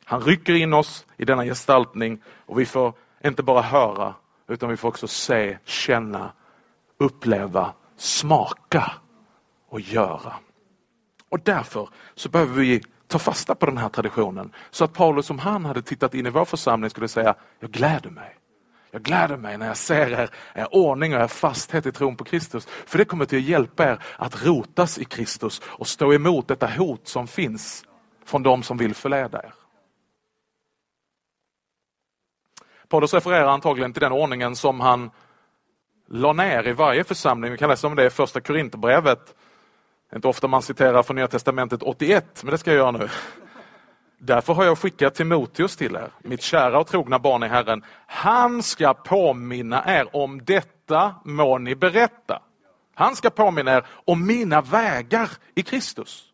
Han 0.05 0.21
rycker 0.21 0.55
in 0.55 0.73
oss 0.73 1.07
i 1.17 1.25
denna 1.25 1.45
gestaltning 1.45 2.23
och 2.47 2.61
vi 2.61 2.67
får 2.67 2.95
inte 3.25 3.43
bara 3.43 3.63
höra 3.63 4.15
utan 4.49 4.71
vi 4.71 4.77
får 4.77 4.89
också 4.89 5.09
se, 5.09 5.59
känna, 5.65 6.33
uppleva, 6.99 7.73
smaka 7.97 8.93
och 9.69 9.81
göra. 9.81 10.35
Och 11.29 11.41
därför 11.41 11.89
så 12.15 12.29
behöver 12.29 12.61
vi 12.61 12.83
ta 13.07 13.19
fasta 13.19 13.55
på 13.55 13.67
den 13.67 13.79
här 13.79 13.89
traditionen 13.89 14.53
så 14.71 14.85
att 14.85 14.93
Paulus 14.93 15.27
som 15.27 15.39
han 15.39 15.65
hade 15.65 15.83
tittat 15.83 16.15
in 16.15 16.27
i 16.27 16.31
vår 16.31 16.45
församling 16.45 16.91
skulle 16.91 17.09
säga, 17.09 17.35
jag 17.61 17.71
gläder 17.71 18.11
mig. 18.11 18.37
Jag 18.95 19.03
gläder 19.03 19.37
mig 19.37 19.59
när 19.59 19.67
jag 19.67 19.77
ser 19.77 20.11
er, 20.11 20.31
er 20.55 20.75
ordning 20.75 21.15
och 21.15 21.21
er 21.21 21.27
fasthet 21.27 21.87
i 21.87 21.93
tron 21.93 22.17
på 22.17 22.25
Kristus. 22.25 22.67
För 22.67 22.99
det 22.99 23.05
kommer 23.05 23.25
till 23.25 23.39
att 23.39 23.45
hjälpa 23.45 23.85
er 23.85 23.99
att 24.17 24.47
rotas 24.47 24.99
i 24.99 25.05
Kristus 25.05 25.61
och 25.65 25.87
stå 25.87 26.13
emot 26.13 26.49
detta 26.49 26.67
hot 26.67 27.09
som 27.09 27.27
finns 27.27 27.85
från 28.25 28.43
de 28.43 28.63
som 28.63 28.77
vill 28.77 28.95
förleda 28.95 29.39
er. 29.43 29.55
Paulus 32.89 33.15
refererar 33.15 33.47
antagligen 33.47 33.93
till 33.93 34.01
den 34.01 34.13
ordningen 34.13 34.57
som 34.57 34.81
han 34.81 35.11
la 36.09 36.33
ner 36.33 36.69
i 36.69 36.73
varje 36.73 37.05
församling. 37.05 37.51
Vi 37.53 37.59
kan 37.59 37.69
läsa 37.69 37.87
om 37.87 37.97
det 37.97 38.07
i 38.07 38.11
första 38.11 38.41
Korinthierbrevet. 38.41 39.27
Det 40.11 40.15
är 40.15 40.17
inte 40.17 40.29
ofta 40.29 40.49
man 40.49 40.63
citerar 40.63 41.03
från 41.03 41.17
Nya 41.17 41.29
Testamentet 41.29 41.83
81, 41.83 42.43
men 42.43 42.51
det 42.51 42.59
ska 42.59 42.71
jag 42.71 42.77
göra 42.77 42.91
nu. 42.91 43.09
Därför 44.25 44.55
har 44.55 44.65
jag 44.65 44.79
skickat 44.79 45.15
Timoteus 45.15 45.77
till 45.77 45.97
er, 45.97 46.13
mitt 46.19 46.43
kära 46.43 46.81
och 46.81 46.87
trogna 46.87 47.19
barn 47.19 47.43
i 47.43 47.49
Herren. 47.49 47.85
Han 48.07 48.63
ska 48.63 48.95
påminna 48.95 49.85
er 49.87 50.17
om 50.17 50.45
detta 50.45 51.15
må 51.25 51.59
ni 51.59 51.75
berätta. 51.75 52.43
Han 52.95 53.17
ska 53.17 53.31
påminna 53.31 53.73
er 53.73 53.87
om 54.05 54.27
mina 54.27 54.61
vägar 54.61 55.31
i 55.55 55.63
Kristus. 55.63 56.25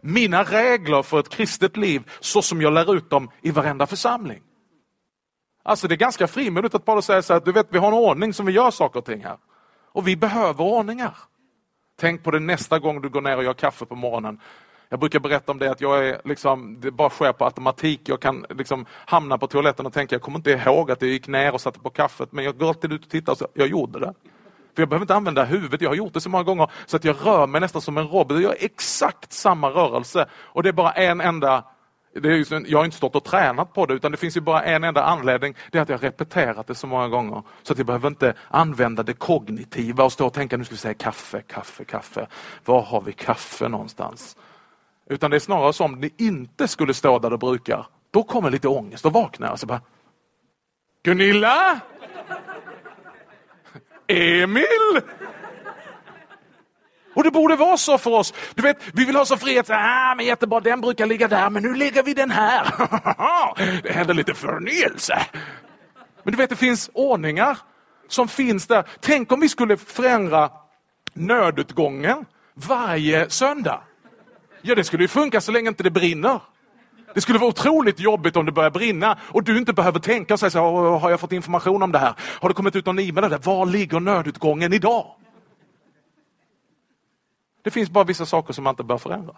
Mina 0.00 0.42
regler 0.42 1.02
för 1.02 1.20
ett 1.20 1.28
kristet 1.28 1.76
liv 1.76 2.10
så 2.20 2.42
som 2.42 2.62
jag 2.62 2.72
lär 2.72 2.94
ut 2.94 3.10
dem 3.10 3.30
i 3.40 3.50
varenda 3.50 3.86
församling. 3.86 4.42
Alltså 5.62 5.88
det 5.88 5.94
är 5.94 5.96
ganska 5.96 6.26
frimodigt 6.26 6.74
att 6.74 6.84
bara 6.84 7.02
säga 7.02 7.22
så 7.22 7.32
här, 7.32 7.40
du 7.40 7.52
vet 7.52 7.66
vi 7.70 7.78
har 7.78 7.88
en 7.88 7.94
ordning 7.94 8.32
som 8.32 8.46
vi 8.46 8.52
gör 8.52 8.70
saker 8.70 8.98
och 8.98 9.06
ting 9.06 9.24
här. 9.24 9.36
Och 9.92 10.08
vi 10.08 10.16
behöver 10.16 10.64
ordningar. 10.64 11.16
Tänk 12.00 12.24
på 12.24 12.30
det 12.30 12.40
nästa 12.40 12.78
gång 12.78 13.02
du 13.02 13.08
går 13.08 13.20
ner 13.20 13.36
och 13.36 13.44
gör 13.44 13.54
kaffe 13.54 13.86
på 13.86 13.94
morgonen. 13.94 14.40
Jag 14.88 15.00
brukar 15.00 15.20
berätta 15.20 15.52
om 15.52 15.58
det 15.58 15.70
att 15.70 15.80
jag 15.80 16.08
är 16.08 16.20
liksom, 16.24 16.80
det 16.80 16.90
bara 16.90 17.10
sker 17.10 17.32
på 17.32 17.44
automatik. 17.44 18.00
Jag 18.04 18.20
kan 18.20 18.46
liksom 18.50 18.86
hamna 19.06 19.38
på 19.38 19.46
toaletten 19.46 19.86
och 19.86 19.92
tänka, 19.92 20.14
jag 20.14 20.22
kommer 20.22 20.38
inte 20.38 20.50
ihåg 20.50 20.90
att 20.90 21.02
jag 21.02 21.10
gick 21.10 21.28
ner 21.28 21.54
och 21.54 21.60
satte 21.60 21.80
på 21.80 21.90
kaffet, 21.90 22.32
men 22.32 22.44
jag 22.44 22.58
går 22.58 22.68
alltid 22.68 22.92
ut 22.92 23.04
och 23.04 23.10
tittar 23.10 23.32
och 23.32 23.38
så, 23.38 23.48
jag 23.54 23.68
gjorde 23.68 24.00
det. 24.00 24.14
För 24.74 24.82
jag 24.82 24.88
behöver 24.88 25.04
inte 25.04 25.14
använda 25.14 25.44
huvudet, 25.44 25.80
jag 25.80 25.90
har 25.90 25.94
gjort 25.96 26.14
det 26.14 26.20
så 26.20 26.30
många 26.30 26.44
gånger 26.44 26.70
så 26.86 26.96
att 26.96 27.04
jag 27.04 27.16
rör 27.24 27.46
mig 27.46 27.60
nästan 27.60 27.82
som 27.82 27.98
en 27.98 28.08
robot. 28.08 28.32
Jag 28.32 28.42
gör 28.42 28.56
exakt 28.58 29.32
samma 29.32 29.70
rörelse 29.70 30.26
och 30.34 30.62
det 30.62 30.68
är 30.68 30.72
bara 30.72 30.92
en 30.92 31.20
enda 31.20 31.64
det 32.12 32.28
är 32.28 32.70
jag 32.70 32.78
har 32.78 32.84
inte 32.84 32.96
stått 32.96 33.16
och 33.16 33.24
tränat 33.24 33.72
på 33.72 33.86
det 33.86 33.94
utan 33.94 34.10
det 34.10 34.16
finns 34.16 34.36
ju 34.36 34.40
bara 34.40 34.64
en 34.64 34.84
enda 34.84 35.04
anledning. 35.04 35.54
Det 35.70 35.78
är 35.78 35.82
att 35.82 35.88
jag 35.88 35.98
har 35.98 36.02
repeterat 36.02 36.66
det 36.66 36.74
så 36.74 36.86
många 36.86 37.08
gånger 37.08 37.42
så 37.62 37.72
att 37.72 37.78
jag 37.78 37.86
behöver 37.86 38.08
inte 38.08 38.34
använda 38.48 39.02
det 39.02 39.12
kognitiva 39.12 40.04
och 40.04 40.12
stå 40.12 40.26
och 40.26 40.32
tänka 40.32 40.56
nu 40.56 40.64
ska 40.64 40.74
vi 40.74 40.78
säga 40.78 40.94
kaffe, 40.94 41.42
kaffe, 41.42 41.84
kaffe. 41.84 42.26
Var 42.64 42.82
har 42.82 43.00
vi 43.00 43.12
kaffe 43.12 43.68
någonstans? 43.68 44.36
Utan 45.10 45.30
det 45.30 45.36
är 45.36 45.40
snarare 45.40 45.72
som 45.72 45.94
om 45.94 46.00
det 46.00 46.22
inte 46.22 46.68
skulle 46.68 46.94
stå 46.94 47.18
där 47.18 47.30
det 47.30 47.38
brukar. 47.38 47.86
Då 48.10 48.22
kommer 48.22 48.50
lite 48.50 48.68
ångest, 48.68 49.02
då 49.02 49.10
vaknar 49.10 49.46
jag 49.46 49.52
och 49.52 49.60
så 49.60 49.66
bara 49.66 49.80
Gunilla? 51.02 51.80
Emil? 54.06 55.00
Och 57.14 57.24
det 57.24 57.30
borde 57.30 57.56
vara 57.56 57.76
så 57.76 57.98
för 57.98 58.10
oss. 58.10 58.34
Du 58.54 58.62
vet, 58.62 58.78
vi 58.92 59.04
vill 59.04 59.16
ha 59.16 59.24
så 59.24 59.36
frihet. 59.36 59.70
Ah, 59.70 60.14
men 60.14 60.26
jättebra, 60.26 60.60
den 60.60 60.80
brukar 60.80 61.06
ligga 61.06 61.28
där, 61.28 61.50
men 61.50 61.62
nu 61.62 61.74
lägger 61.74 62.02
vi 62.02 62.14
den 62.14 62.30
här. 62.30 62.66
det 63.82 63.92
händer 63.92 64.14
lite 64.14 64.34
förnyelse. 64.34 65.26
Men 66.22 66.32
du 66.32 66.36
vet, 66.36 66.50
det 66.50 66.56
finns 66.56 66.90
ordningar 66.94 67.58
som 68.08 68.28
finns 68.28 68.66
där. 68.66 68.84
Tänk 69.00 69.32
om 69.32 69.40
vi 69.40 69.48
skulle 69.48 69.76
förändra 69.76 70.50
nödutgången 71.12 72.24
varje 72.54 73.30
söndag. 73.30 73.80
Ja, 74.68 74.74
det 74.74 74.84
skulle 74.84 75.04
ju 75.04 75.08
funka 75.08 75.40
så 75.40 75.52
länge 75.52 75.68
inte 75.68 75.82
det 75.82 75.90
brinner. 75.90 76.40
Det 77.14 77.20
skulle 77.20 77.38
vara 77.38 77.48
otroligt 77.48 78.00
jobbigt 78.00 78.36
om 78.36 78.46
det 78.46 78.52
börjar 78.52 78.70
brinna 78.70 79.18
och 79.22 79.42
du 79.42 79.58
inte 79.58 79.72
behöver 79.72 80.00
tänka 80.00 80.34
och 80.34 80.40
säga 80.40 80.50
så 80.50 80.98
har 80.98 81.10
jag 81.10 81.20
fått 81.20 81.32
information 81.32 81.82
om 81.82 81.92
det 81.92 81.98
här? 81.98 82.14
Har 82.18 82.48
det 82.48 82.54
kommit 82.54 82.76
ut 82.76 82.86
någon 82.86 82.98
e-mail? 82.98 83.30
Där? 83.30 83.38
Var 83.38 83.66
ligger 83.66 84.00
nödutgången 84.00 84.72
idag? 84.72 85.14
Det 87.62 87.70
finns 87.70 87.90
bara 87.90 88.04
vissa 88.04 88.26
saker 88.26 88.52
som 88.52 88.64
man 88.64 88.72
inte 88.72 88.82
bör 88.82 88.98
förändra. 88.98 89.36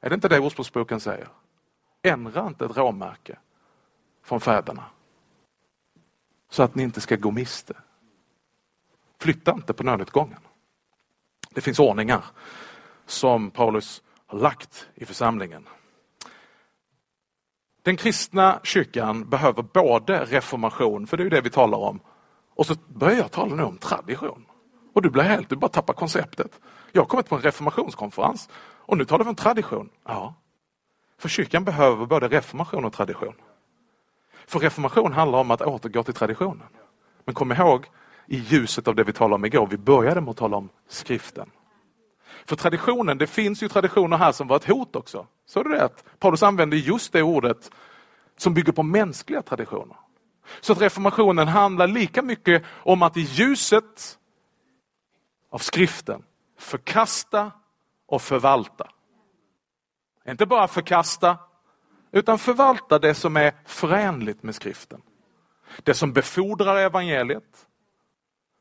Är 0.00 0.08
det 0.08 0.14
inte 0.14 0.28
det 0.28 0.38
Ordspråksboken 0.38 1.00
säger? 1.00 1.28
Ändra 2.02 2.46
inte 2.46 2.64
ett 2.64 2.76
råmärke 2.76 3.38
från 4.24 4.40
fäderna 4.40 4.84
så 6.50 6.62
att 6.62 6.74
ni 6.74 6.82
inte 6.82 7.00
ska 7.00 7.16
gå 7.16 7.30
miste. 7.30 7.74
Flytta 9.20 9.52
inte 9.52 9.72
på 9.72 9.82
nödutgången. 9.82 10.40
Det 11.50 11.60
finns 11.60 11.78
ordningar 11.78 12.24
som 13.10 13.50
Paulus 13.50 14.02
har 14.26 14.38
lagt 14.38 14.88
i 14.94 15.04
församlingen. 15.04 15.68
Den 17.82 17.96
kristna 17.96 18.60
kyrkan 18.62 19.30
behöver 19.30 19.62
både 19.62 20.24
reformation, 20.24 21.06
för 21.06 21.16
det 21.16 21.24
är 21.24 21.30
det 21.30 21.40
vi 21.40 21.50
talar 21.50 21.78
om, 21.78 22.00
och 22.54 22.66
så 22.66 22.74
börjar 22.88 23.16
jag 23.16 23.30
tala 23.30 23.54
nu 23.54 23.62
om 23.62 23.78
tradition. 23.78 24.46
Och 24.92 25.02
du 25.02 25.10
blir 25.10 25.22
helt, 25.22 25.48
du 25.48 25.56
bara 25.56 25.68
tappar 25.68 25.94
konceptet. 25.94 26.60
Jag 26.92 27.02
har 27.02 27.06
kommit 27.06 27.28
på 27.28 27.34
en 27.34 27.42
reformationskonferens 27.42 28.48
och 28.62 28.98
nu 28.98 29.04
talar 29.04 29.24
vi 29.24 29.30
om 29.30 29.36
tradition. 29.36 29.90
Ja, 30.04 30.34
för 31.18 31.28
kyrkan 31.28 31.64
behöver 31.64 32.06
både 32.06 32.28
reformation 32.28 32.84
och 32.84 32.92
tradition. 32.92 33.34
För 34.46 34.58
reformation 34.58 35.12
handlar 35.12 35.38
om 35.38 35.50
att 35.50 35.62
återgå 35.62 36.02
till 36.02 36.14
traditionen. 36.14 36.68
Men 37.24 37.34
kom 37.34 37.52
ihåg, 37.52 37.86
i 38.26 38.36
ljuset 38.36 38.88
av 38.88 38.94
det 38.94 39.04
vi 39.04 39.12
talade 39.12 39.34
om 39.34 39.44
igår, 39.44 39.66
vi 39.66 39.78
började 39.78 40.20
med 40.20 40.30
att 40.30 40.36
tala 40.36 40.56
om 40.56 40.68
skriften. 40.88 41.50
För 42.44 42.56
traditionen, 42.56 43.18
det 43.18 43.26
finns 43.26 43.62
ju 43.62 43.68
traditioner 43.68 44.16
här 44.16 44.32
som 44.32 44.48
var 44.48 44.56
ett 44.56 44.68
hot 44.68 44.96
också. 44.96 45.26
Så 45.46 45.60
är 45.60 45.64
det 45.64 45.84
rätt. 45.84 46.04
Paulus 46.18 46.42
använder 46.42 46.76
just 46.76 47.12
det 47.12 47.22
ordet 47.22 47.70
som 48.36 48.54
bygger 48.54 48.72
på 48.72 48.82
mänskliga 48.82 49.42
traditioner. 49.42 49.96
Så 50.60 50.72
att 50.72 50.80
reformationen 50.80 51.48
handlar 51.48 51.86
lika 51.86 52.22
mycket 52.22 52.64
om 52.70 53.02
att 53.02 53.16
i 53.16 53.20
ljuset 53.20 54.18
av 55.50 55.58
skriften 55.58 56.22
förkasta 56.58 57.52
och 58.06 58.22
förvalta. 58.22 58.90
Inte 60.28 60.46
bara 60.46 60.68
förkasta, 60.68 61.38
utan 62.12 62.38
förvalta 62.38 62.98
det 62.98 63.14
som 63.14 63.36
är 63.36 63.52
förenligt 63.64 64.42
med 64.42 64.54
skriften. 64.54 65.02
Det 65.82 65.94
som 65.94 66.12
befordrar 66.12 66.76
evangeliet, 66.76 67.66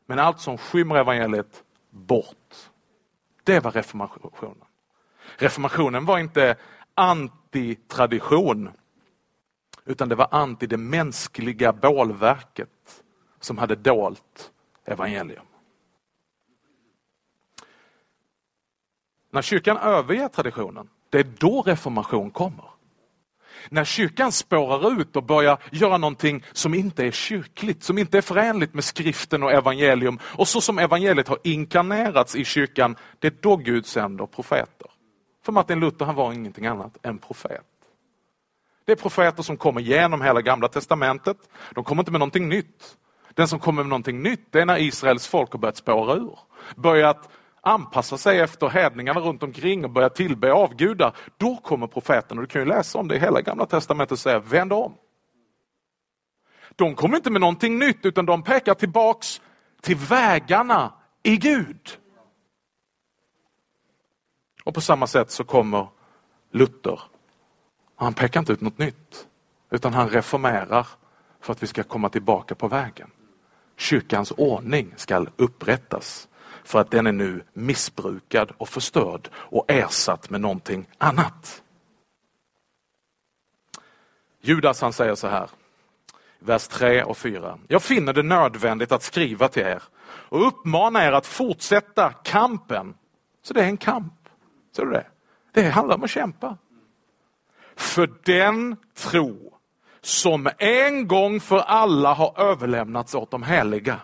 men 0.05 0.19
allt 0.19 0.39
som 0.39 0.57
skymmer 0.57 0.95
evangeliet, 0.95 1.63
bort. 1.89 2.68
Det 3.49 3.59
var 3.59 3.71
reformationen. 3.71 4.63
Reformationen 5.37 6.05
var 6.05 6.19
inte 6.19 6.55
antitradition, 6.93 8.69
utan 9.85 10.09
det 10.09 10.15
var 10.15 10.27
anti 10.31 10.67
det 10.67 10.77
mänskliga 10.77 11.73
bålverket 11.73 13.03
som 13.39 13.57
hade 13.57 13.75
dolt 13.75 14.51
evangelium. 14.85 15.45
När 19.31 19.41
kyrkan 19.41 19.77
överger 19.77 20.27
traditionen, 20.27 20.89
det 21.09 21.19
är 21.19 21.27
då 21.39 21.61
reformation 21.61 22.31
kommer. 22.31 22.69
När 23.69 23.85
kyrkan 23.85 24.31
spårar 24.31 25.01
ut 25.01 25.15
och 25.15 25.23
börjar 25.23 25.57
göra 25.71 25.97
någonting 25.97 26.43
som 26.51 26.73
inte 26.73 27.05
är 27.05 27.11
kyrkligt, 27.11 27.83
som 27.83 27.97
inte 27.97 28.17
är 28.17 28.21
förenligt 28.21 28.73
med 28.73 28.83
skriften 28.83 29.43
och 29.43 29.51
evangelium 29.51 30.19
och 30.23 30.47
så 30.47 30.61
som 30.61 30.79
evangeliet 30.79 31.27
har 31.27 31.37
inkarnerats 31.43 32.35
i 32.35 32.45
kyrkan, 32.45 32.95
det 33.19 33.27
är 33.27 33.33
då 33.41 33.55
Gud 33.55 33.85
sänder 33.85 34.25
profeter. 34.25 34.87
För 35.45 35.51
Martin 35.51 35.79
Luther 35.79 36.05
han 36.05 36.15
var 36.15 36.33
ingenting 36.33 36.65
annat 36.65 36.97
än 37.05 37.17
profet. 37.17 37.65
Det 38.85 38.91
är 38.91 38.95
profeter 38.95 39.43
som 39.43 39.57
kommer 39.57 39.81
genom 39.81 40.21
hela 40.21 40.41
gamla 40.41 40.67
testamentet. 40.67 41.37
De 41.71 41.83
kommer 41.83 42.01
inte 42.01 42.11
med 42.11 42.19
någonting 42.19 42.49
nytt. 42.49 42.97
Den 43.33 43.47
som 43.47 43.59
kommer 43.59 43.83
med 43.83 43.89
någonting 43.89 44.21
nytt 44.21 44.51
det 44.51 44.61
är 44.61 44.65
när 44.65 44.77
Israels 44.77 45.27
folk 45.27 45.51
har 45.51 45.59
börjat 45.59 45.77
spåra 45.77 46.13
ur. 46.13 46.39
Börjat 46.75 47.29
anpassa 47.61 48.17
sig 48.17 48.39
efter 48.39 48.69
hedningarna 48.69 49.19
runt 49.19 49.43
omkring 49.43 49.85
och 49.85 49.91
börja 49.91 50.09
tillbe 50.09 50.53
avgudar, 50.53 51.15
då 51.37 51.55
kommer 51.55 51.87
profeten, 51.87 52.37
och 52.37 52.43
du 52.43 52.47
kan 52.47 52.61
ju 52.61 52.67
läsa 52.67 52.99
om 52.99 53.07
det 53.07 53.15
i 53.15 53.19
hela 53.19 53.41
gamla 53.41 53.65
testamentet, 53.65 54.11
och 54.11 54.19
säga 54.19 54.39
vänd 54.39 54.73
om. 54.73 54.93
De 56.75 56.95
kommer 56.95 57.17
inte 57.17 57.31
med 57.31 57.41
någonting 57.41 57.79
nytt 57.79 58.05
utan 58.05 58.25
de 58.25 58.43
pekar 58.43 58.73
tillbaks 58.73 59.41
till 59.81 59.95
vägarna 59.95 60.93
i 61.23 61.37
Gud. 61.37 61.97
Och 64.63 64.73
på 64.73 64.81
samma 64.81 65.07
sätt 65.07 65.31
så 65.31 65.43
kommer 65.43 65.87
Luther. 66.51 67.01
Han 67.95 68.13
pekar 68.13 68.39
inte 68.39 68.53
ut 68.53 68.61
något 68.61 68.77
nytt 68.77 69.27
utan 69.69 69.93
han 69.93 70.09
reformerar 70.09 70.87
för 71.39 71.53
att 71.53 71.63
vi 71.63 71.67
ska 71.67 71.83
komma 71.83 72.09
tillbaka 72.09 72.55
på 72.55 72.67
vägen. 72.67 73.11
Kyrkans 73.77 74.31
ordning 74.37 74.93
ska 74.97 75.25
upprättas 75.35 76.28
för 76.69 76.79
att 76.79 76.91
den 76.91 77.07
är 77.07 77.11
nu 77.11 77.43
missbrukad 77.53 78.51
och 78.57 78.69
förstörd 78.69 79.29
och 79.33 79.71
ersatt 79.71 80.29
med 80.29 80.41
någonting 80.41 80.87
annat. 80.97 81.63
Judas 84.41 84.81
han 84.81 84.93
säger 84.93 85.15
så 85.15 85.27
här, 85.27 85.49
vers 86.39 86.67
3 86.67 87.03
och 87.03 87.17
4. 87.17 87.59
Jag 87.67 87.83
finner 87.83 88.13
det 88.13 88.23
nödvändigt 88.23 88.91
att 88.91 89.03
skriva 89.03 89.47
till 89.47 89.61
er 89.61 89.83
och 90.03 90.47
uppmana 90.47 91.05
er 91.05 91.11
att 91.11 91.25
fortsätta 91.25 92.11
kampen. 92.11 92.93
Så 93.41 93.53
det 93.53 93.61
är 93.61 93.67
en 93.67 93.77
kamp. 93.77 94.29
Ser 94.75 94.85
du 94.85 94.91
det? 94.91 95.07
Det 95.51 95.69
handlar 95.69 95.95
om 95.95 96.03
att 96.03 96.09
kämpa. 96.09 96.57
För 97.75 98.09
den 98.23 98.77
tro 98.95 99.59
som 100.01 100.49
en 100.57 101.07
gång 101.07 101.39
för 101.39 101.59
alla 101.59 102.13
har 102.13 102.39
överlämnats 102.41 103.15
åt 103.15 103.31
de 103.31 103.43
heliga. 103.43 103.99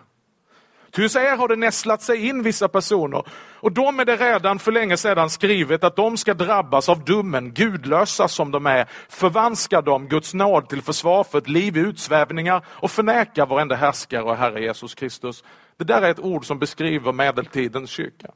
Ty 0.95 1.01
hos 1.01 1.15
er 1.15 1.35
har 1.35 1.47
det 1.47 1.55
nästlat 1.55 2.01
sig 2.01 2.27
in 2.27 2.43
vissa 2.43 2.67
personer 2.67 3.23
och 3.59 3.71
de 3.71 3.99
är 3.99 4.05
det 4.05 4.15
redan 4.15 4.59
för 4.59 4.71
länge 4.71 4.97
sedan 4.97 5.29
skrivet 5.29 5.83
att 5.83 5.95
de 5.95 6.17
ska 6.17 6.33
drabbas 6.33 6.89
av 6.89 7.05
domen, 7.05 7.53
gudlösa 7.53 8.27
som 8.27 8.51
de 8.51 8.65
är, 8.65 8.89
förvanska 9.09 9.81
dem 9.81 10.07
Guds 10.07 10.33
nåd 10.33 10.69
till 10.69 10.81
försvar 10.81 11.23
för 11.23 11.37
ett 11.37 11.49
liv 11.49 11.77
i 11.77 11.79
utsvävningar 11.79 12.65
och 12.67 12.91
förneka 12.91 13.45
varenda 13.45 13.75
härskare 13.75 14.23
och 14.23 14.35
Herre 14.35 14.61
Jesus 14.61 14.95
Kristus. 14.95 15.43
Det 15.77 15.83
där 15.83 16.01
är 16.01 16.11
ett 16.11 16.19
ord 16.19 16.45
som 16.45 16.59
beskriver 16.59 17.11
medeltidens 17.11 17.89
kyrka. 17.89 18.31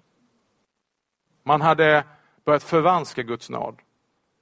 Man 1.46 1.62
hade 1.62 2.04
börjat 2.46 2.63
förvanska 2.63 3.24
Guds 3.24 3.50
nåd 3.50 3.75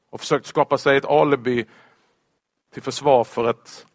och 0.09 0.19
försökt 0.19 0.45
skapa 0.45 0.77
sig 0.77 0.97
ett 0.97 1.05
alibi 1.05 1.65
till 2.73 2.81
försvar 2.81 3.23
för 3.23 3.49
ett 3.49 3.85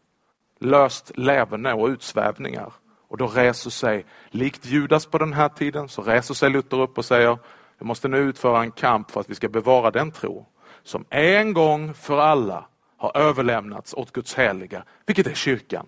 löst 0.61 1.13
leverne 1.15 1.73
och 1.73 1.89
utsvävningar. 1.89 2.73
Och 3.13 3.19
då 3.19 3.27
reser 3.27 3.71
sig, 3.71 4.07
likt 4.31 4.67
Judas 4.67 5.07
på 5.07 5.19
den 5.19 5.33
här 5.33 5.49
tiden, 5.49 5.89
så 5.89 6.03
reser 6.03 6.35
sig 6.35 6.51
Luther 6.51 6.81
upp 6.81 6.99
och 6.99 7.05
säger 7.05 7.39
vi 7.79 7.87
måste 7.87 8.09
nu 8.09 8.17
utföra 8.19 8.63
en 8.63 8.71
kamp 8.71 9.11
för 9.11 9.21
att 9.21 9.31
vi 9.31 9.35
ska 9.35 9.49
bevara 9.49 9.91
den 9.91 10.11
tro 10.11 10.47
som 10.83 11.05
en 11.11 11.53
gång 11.53 11.95
för 11.95 12.19
alla 12.19 12.67
har 12.97 13.17
överlämnats 13.17 13.95
åt 13.95 14.13
Guds 14.13 14.35
heliga, 14.35 14.85
vilket 15.07 15.27
är 15.27 15.35
kyrkan. 15.35 15.87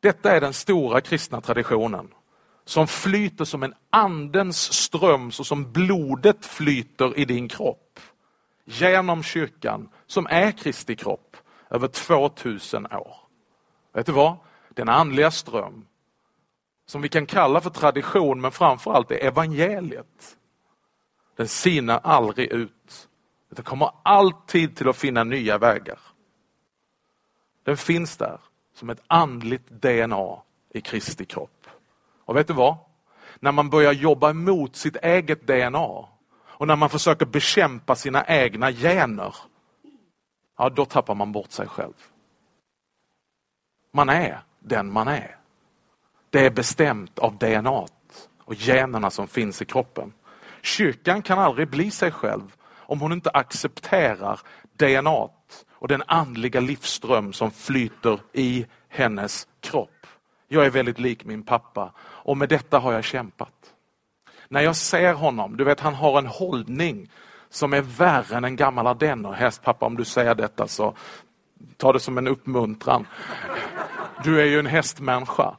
Detta 0.00 0.32
är 0.32 0.40
den 0.40 0.52
stora 0.52 1.00
kristna 1.00 1.40
traditionen 1.40 2.08
som 2.64 2.86
flyter 2.86 3.44
som 3.44 3.62
en 3.62 3.74
andens 3.90 4.72
ström 4.72 5.32
så 5.32 5.44
som 5.44 5.72
blodet 5.72 6.46
flyter 6.46 7.18
i 7.18 7.24
din 7.24 7.48
kropp. 7.48 8.00
Genom 8.64 9.22
kyrkan 9.22 9.88
som 10.06 10.26
är 10.26 10.52
Kristi 10.52 10.96
kropp 10.96 11.36
över 11.70 11.88
2000 11.88 12.86
år. 12.86 13.19
Vet 13.92 14.06
du 14.06 14.12
vad? 14.12 14.36
Den 14.68 14.88
andliga 14.88 15.30
ström 15.30 15.86
som 16.86 17.02
vi 17.02 17.08
kan 17.08 17.26
kalla 17.26 17.60
för 17.60 17.70
tradition 17.70 18.40
men 18.40 18.52
framförallt 18.52 19.10
är 19.10 19.16
evangeliet. 19.16 20.36
Den 21.36 21.48
sinar 21.48 22.00
aldrig 22.02 22.52
ut. 22.52 23.08
Den 23.50 23.64
kommer 23.64 23.90
alltid 24.02 24.76
till 24.76 24.88
att 24.88 24.96
finna 24.96 25.24
nya 25.24 25.58
vägar. 25.58 25.98
Den 27.62 27.76
finns 27.76 28.16
där 28.16 28.40
som 28.74 28.90
ett 28.90 29.02
andligt 29.06 29.68
DNA 29.68 30.42
i 30.70 30.80
Kristi 30.80 31.24
kropp. 31.24 31.66
Och 32.24 32.36
vet 32.36 32.46
du 32.46 32.54
vad? 32.54 32.76
När 33.40 33.52
man 33.52 33.70
börjar 33.70 33.92
jobba 33.92 34.30
emot 34.30 34.76
sitt 34.76 34.96
eget 34.96 35.46
DNA 35.46 36.04
och 36.60 36.66
när 36.66 36.76
man 36.76 36.90
försöker 36.90 37.26
bekämpa 37.26 37.94
sina 37.94 38.26
egna 38.26 38.72
gener, 38.72 39.34
ja 40.58 40.68
då 40.68 40.84
tappar 40.84 41.14
man 41.14 41.32
bort 41.32 41.50
sig 41.50 41.66
själv. 41.66 41.94
Man 43.92 44.08
är 44.08 44.40
den 44.58 44.92
man 44.92 45.08
är. 45.08 45.36
Det 46.30 46.46
är 46.46 46.50
bestämt 46.50 47.18
av 47.18 47.38
DNA 47.38 47.86
och 48.44 48.54
generna 48.54 49.10
som 49.10 49.28
finns 49.28 49.62
i 49.62 49.64
kroppen. 49.64 50.12
Kyrkan 50.62 51.22
kan 51.22 51.38
aldrig 51.38 51.68
bli 51.68 51.90
sig 51.90 52.10
själv 52.10 52.54
om 52.76 53.00
hon 53.00 53.12
inte 53.12 53.30
accepterar 53.30 54.40
DNA 54.76 55.28
och 55.72 55.88
den 55.88 56.02
andliga 56.06 56.60
livsström 56.60 57.32
som 57.32 57.50
flyter 57.50 58.20
i 58.32 58.66
hennes 58.88 59.48
kropp. 59.60 60.06
Jag 60.48 60.66
är 60.66 60.70
väldigt 60.70 60.98
lik 60.98 61.24
min 61.24 61.42
pappa 61.42 61.92
och 62.00 62.36
med 62.36 62.48
detta 62.48 62.78
har 62.78 62.92
jag 62.92 63.04
kämpat. 63.04 63.74
När 64.48 64.60
jag 64.60 64.76
ser 64.76 65.14
honom, 65.14 65.56
du 65.56 65.64
vet 65.64 65.80
han 65.80 65.94
har 65.94 66.18
en 66.18 66.26
hållning 66.26 67.10
som 67.50 67.72
är 67.72 67.80
värre 67.80 68.36
än 68.36 68.44
en 68.44 68.56
gammal 68.56 68.86
ardenner. 68.86 69.60
Pappa 69.62 69.86
om 69.86 69.96
du 69.96 70.04
säger 70.04 70.34
detta 70.34 70.68
så 70.68 70.94
ta 71.76 71.92
det 71.92 72.00
som 72.00 72.18
en 72.18 72.28
uppmuntran. 72.28 73.06
Du 74.24 74.40
är 74.40 74.44
ju 74.44 74.58
en 74.58 74.66
hästmänniska. 74.66 75.56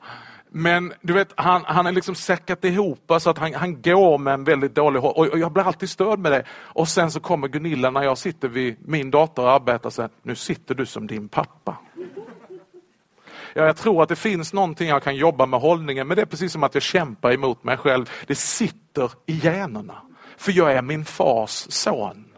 Men 0.50 0.94
du 1.01 1.13
vet, 1.13 1.34
han, 1.36 1.63
han 1.65 1.86
är 1.86 1.91
liksom 1.91 2.15
säckat 2.15 2.65
ihop 2.65 3.12
så 3.20 3.30
att 3.30 3.38
han, 3.38 3.53
han 3.53 3.82
går 3.82 4.18
med 4.18 4.34
en 4.34 4.44
väldigt 4.44 4.75
dålig 4.75 5.00
håll. 5.00 5.13
Och 5.15 5.39
jag 5.39 5.51
blir 5.51 5.63
alltid 5.63 5.89
störd 5.89 6.20
med 6.20 6.32
det. 6.32 6.44
Och 6.51 6.88
sen 6.88 7.12
så 7.12 7.20
kommer 7.20 7.48
Gunilla 7.48 7.89
när 7.89 8.03
jag 8.03 8.18
sitter 8.18 8.48
vid 8.48 8.75
min 8.80 9.12
dator 9.12 9.44
och 9.44 9.51
arbetar 9.51 9.89
och 9.89 9.94
säger, 9.94 10.10
nu 10.24 10.36
sitter 10.36 10.75
du 10.75 10.86
som 10.86 11.08
din 11.08 11.30
pappa. 11.30 11.77
Ja, 13.53 13.65
jag 13.65 13.77
tror 13.77 14.03
att 14.03 14.10
det 14.10 14.15
finns 14.15 14.53
någonting 14.53 14.89
jag 14.89 15.03
kan 15.03 15.15
jobba 15.15 15.46
med 15.46 15.60
hållningen, 15.60 16.08
men 16.08 16.15
det 16.15 16.22
är 16.22 16.25
precis 16.25 16.51
som 16.51 16.63
att 16.63 16.74
jag 16.74 16.84
kämpar 16.84 17.32
emot 17.32 17.63
mig 17.63 17.77
själv. 17.77 18.10
Det 18.27 18.36
sitter 18.36 19.12
i 19.25 19.39
generna. 19.44 20.01
För 20.38 20.51
jag 20.51 20.74
är 20.74 20.82
min 20.82 21.06
fars 21.06 21.65
son. 21.70 22.30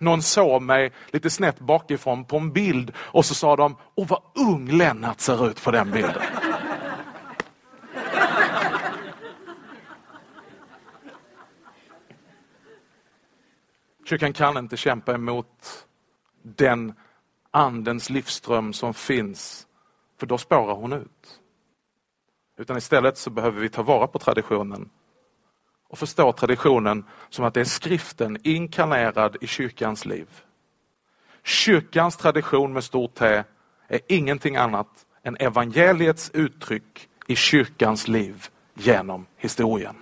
Någon 0.00 0.22
såg 0.22 0.62
mig 0.62 0.92
lite 1.06 1.30
snett 1.30 1.58
bakifrån 1.58 2.24
på 2.24 2.36
en 2.36 2.52
bild 2.52 2.92
och 2.96 3.24
så 3.24 3.34
sa 3.34 3.56
de, 3.56 3.76
åh 3.94 4.08
vad 4.08 4.22
ung 4.34 4.68
Lennart 4.68 5.20
ser 5.20 5.48
ut 5.48 5.62
på 5.64 5.70
den 5.70 5.90
bilden. 5.90 6.22
Kyrkan 14.04 14.32
kan 14.32 14.56
inte 14.56 14.76
kämpa 14.76 15.14
emot 15.14 15.86
den 16.42 16.94
andens 17.50 18.10
livsström 18.10 18.72
som 18.72 18.94
finns, 18.94 19.66
för 20.20 20.26
då 20.26 20.38
spårar 20.38 20.74
hon 20.74 20.92
ut. 20.92 21.40
Utan 22.58 22.76
istället 22.76 23.18
så 23.18 23.30
behöver 23.30 23.60
vi 23.60 23.68
ta 23.68 23.82
vara 23.82 24.06
på 24.06 24.18
traditionen 24.18 24.90
och 25.90 25.98
förstå 25.98 26.32
traditionen 26.32 27.04
som 27.28 27.44
att 27.44 27.54
det 27.54 27.60
är 27.60 27.64
skriften 27.64 28.38
inkarnerad 28.42 29.36
i 29.40 29.46
kyrkans 29.46 30.04
liv. 30.04 30.28
Kyrkans 31.44 32.16
tradition 32.16 32.72
med 32.72 32.84
stort 32.84 33.14
T 33.14 33.42
är 33.88 34.00
ingenting 34.08 34.56
annat 34.56 35.06
än 35.22 35.36
evangeliets 35.36 36.30
uttryck 36.34 37.08
i 37.26 37.36
kyrkans 37.36 38.08
liv 38.08 38.46
genom 38.74 39.26
historien. 39.36 39.96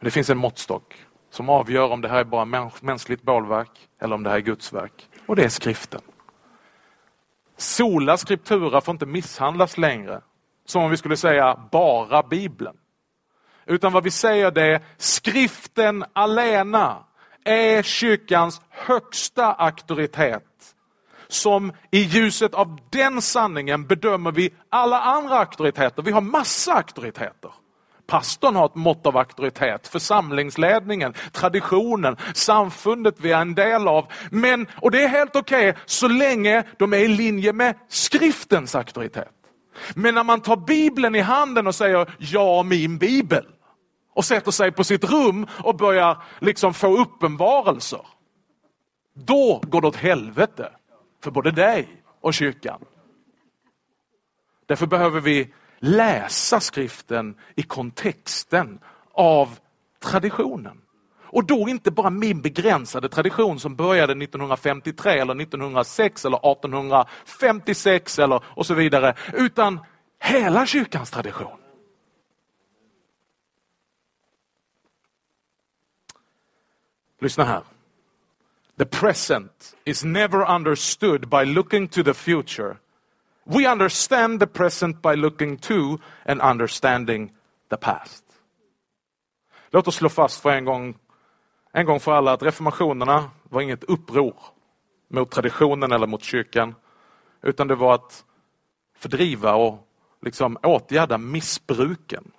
Det 0.00 0.10
finns 0.10 0.30
en 0.30 0.38
måttstock 0.38 0.94
som 1.30 1.48
avgör 1.48 1.92
om 1.92 2.00
det 2.00 2.08
här 2.08 2.20
är 2.20 2.24
bara 2.24 2.70
mänskligt 2.80 3.22
bålverk 3.22 3.88
eller 3.98 4.14
om 4.14 4.22
det 4.22 4.30
här 4.30 4.36
är 4.36 4.40
Guds 4.40 4.72
verk. 4.72 5.08
Och 5.26 5.36
det 5.36 5.44
är 5.44 5.48
skriften. 5.48 6.00
Sola 7.56 8.16
skriptura 8.16 8.80
får 8.80 8.92
inte 8.92 9.06
misshandlas 9.06 9.78
längre. 9.78 10.20
Som 10.64 10.82
om 10.82 10.90
vi 10.90 10.96
skulle 10.96 11.16
säga 11.16 11.68
bara 11.72 12.22
Bibeln. 12.22 12.76
Utan 13.66 13.92
vad 13.92 14.04
vi 14.04 14.10
säger 14.10 14.50
det 14.50 14.62
är 14.62 14.80
skriften 14.96 16.04
alena 16.12 16.96
är 17.44 17.82
kyrkans 17.82 18.60
högsta 18.70 19.52
auktoritet. 19.52 20.42
Som 21.28 21.72
i 21.90 22.00
ljuset 22.00 22.54
av 22.54 22.78
den 22.90 23.22
sanningen 23.22 23.86
bedömer 23.86 24.32
vi 24.32 24.54
alla 24.70 25.00
andra 25.00 25.38
auktoriteter. 25.38 26.02
Vi 26.02 26.10
har 26.10 26.20
massa 26.20 26.74
auktoriteter. 26.74 27.50
Pastorn 28.06 28.56
har 28.56 28.66
ett 28.66 28.74
mått 28.74 29.06
av 29.06 29.16
auktoritet, 29.16 29.88
församlingsledningen, 29.88 31.14
traditionen, 31.32 32.16
samfundet 32.34 33.14
vi 33.18 33.32
är 33.32 33.40
en 33.40 33.54
del 33.54 33.88
av. 33.88 34.06
Men, 34.30 34.66
och 34.80 34.90
det 34.90 35.02
är 35.02 35.08
helt 35.08 35.36
okej 35.36 35.70
okay, 35.70 35.82
så 35.86 36.08
länge 36.08 36.62
de 36.78 36.92
är 36.92 36.98
i 36.98 37.08
linje 37.08 37.52
med 37.52 37.74
skriftens 37.88 38.74
auktoritet. 38.74 39.32
Men 39.94 40.14
när 40.14 40.24
man 40.24 40.40
tar 40.40 40.56
bibeln 40.56 41.14
i 41.14 41.20
handen 41.20 41.66
och 41.66 41.74
säger 41.74 42.14
ja, 42.18 42.62
min 42.62 42.98
bibel 42.98 43.46
och 44.16 44.24
sätter 44.24 44.50
sig 44.50 44.72
på 44.72 44.84
sitt 44.84 45.04
rum 45.04 45.46
och 45.64 45.76
börjar 45.76 46.22
liksom 46.40 46.74
få 46.74 46.96
uppenbarelser. 46.96 48.00
Då 49.14 49.60
går 49.62 49.80
det 49.80 49.86
åt 49.86 49.96
helvete 49.96 50.72
för 51.22 51.30
både 51.30 51.50
dig 51.50 51.88
och 52.20 52.34
kyrkan. 52.34 52.84
Därför 54.66 54.86
behöver 54.86 55.20
vi 55.20 55.54
läsa 55.78 56.60
skriften 56.60 57.36
i 57.54 57.62
kontexten 57.62 58.78
av 59.12 59.58
traditionen. 60.02 60.80
Och 61.22 61.44
då 61.44 61.68
inte 61.68 61.90
bara 61.90 62.10
min 62.10 62.42
begränsade 62.42 63.08
tradition 63.08 63.60
som 63.60 63.76
började 63.76 64.12
1953 64.24 65.12
eller 65.12 65.40
1906 65.40 66.24
eller 66.24 66.52
1856 66.52 68.18
eller 68.18 68.40
och 68.44 68.66
så 68.66 68.74
vidare, 68.74 69.14
utan 69.32 69.80
hela 70.20 70.66
kyrkans 70.66 71.10
tradition. 71.10 71.65
Lyssna 77.26 77.44
här. 77.44 77.62
The 78.78 78.84
present 78.84 79.76
is 79.84 80.04
never 80.04 80.56
understood 80.56 81.28
by 81.28 81.44
looking 81.44 81.88
to 81.88 82.02
the 82.02 82.14
future 82.14 82.76
We 83.48 83.66
understand 83.66 84.40
the 84.40 84.46
present 84.46 85.02
by 85.02 85.14
looking 85.14 85.56
to 85.56 86.00
and 86.24 86.40
understanding 86.40 87.32
the 87.70 87.76
past. 87.76 88.24
Låt 89.70 89.88
oss 89.88 89.94
slå 89.94 90.08
fast 90.08 90.40
för 90.40 90.50
en 90.50 90.64
gång, 90.64 90.98
en 91.72 91.86
gång 91.86 92.00
för 92.00 92.12
alla 92.12 92.32
att 92.32 92.42
reformationerna 92.42 93.30
var 93.42 93.60
inget 93.60 93.84
uppror 93.84 94.34
mot 95.08 95.30
traditionen 95.30 95.92
eller 95.92 96.06
mot 96.06 96.22
kyrkan, 96.22 96.74
utan 97.42 97.68
det 97.68 97.74
var 97.74 97.94
att 97.94 98.24
fördriva 98.96 99.54
och 99.54 99.88
liksom 100.22 100.58
åtgärda 100.62 101.18
missbruken 101.18 102.32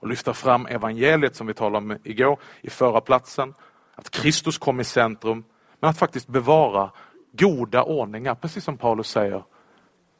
och 0.00 0.08
lyfta 0.08 0.34
fram 0.34 0.66
evangeliet 0.66 1.36
som 1.36 1.46
vi 1.46 1.54
talade 1.54 1.76
om 1.76 1.98
igår 2.04 2.38
i 2.60 2.70
förra 2.70 3.00
platsen. 3.00 3.54
Att 3.98 4.10
Kristus 4.10 4.58
kom 4.58 4.80
i 4.80 4.84
centrum, 4.84 5.44
men 5.80 5.90
att 5.90 5.98
faktiskt 5.98 6.28
bevara 6.28 6.90
goda 7.32 7.82
ordningar, 7.82 8.34
precis 8.34 8.64
som 8.64 8.76
Paulus 8.76 9.08
säger 9.08 9.44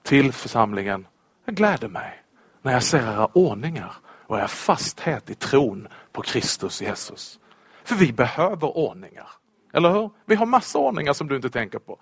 till 0.02 0.32
församlingen. 0.32 1.06
Jag 1.44 1.54
gläder 1.54 1.88
mig 1.88 2.22
när 2.62 2.72
jag 2.72 2.82
ser 2.82 2.98
era 2.98 3.26
ordningar 3.32 3.92
och 4.26 4.38
er 4.38 4.46
fasthet 4.46 5.30
i 5.30 5.34
tron 5.34 5.88
på 6.12 6.22
Kristus 6.22 6.82
Jesus. 6.82 7.38
För 7.84 7.94
vi 7.94 8.12
behöver 8.12 8.76
ordningar. 8.76 9.28
Eller 9.72 9.90
hur? 9.90 10.10
Vi 10.26 10.34
har 10.34 10.46
massa 10.46 10.78
ordningar 10.78 11.12
som 11.12 11.28
du 11.28 11.36
inte 11.36 11.50
tänker 11.50 11.78
på. 11.78 11.98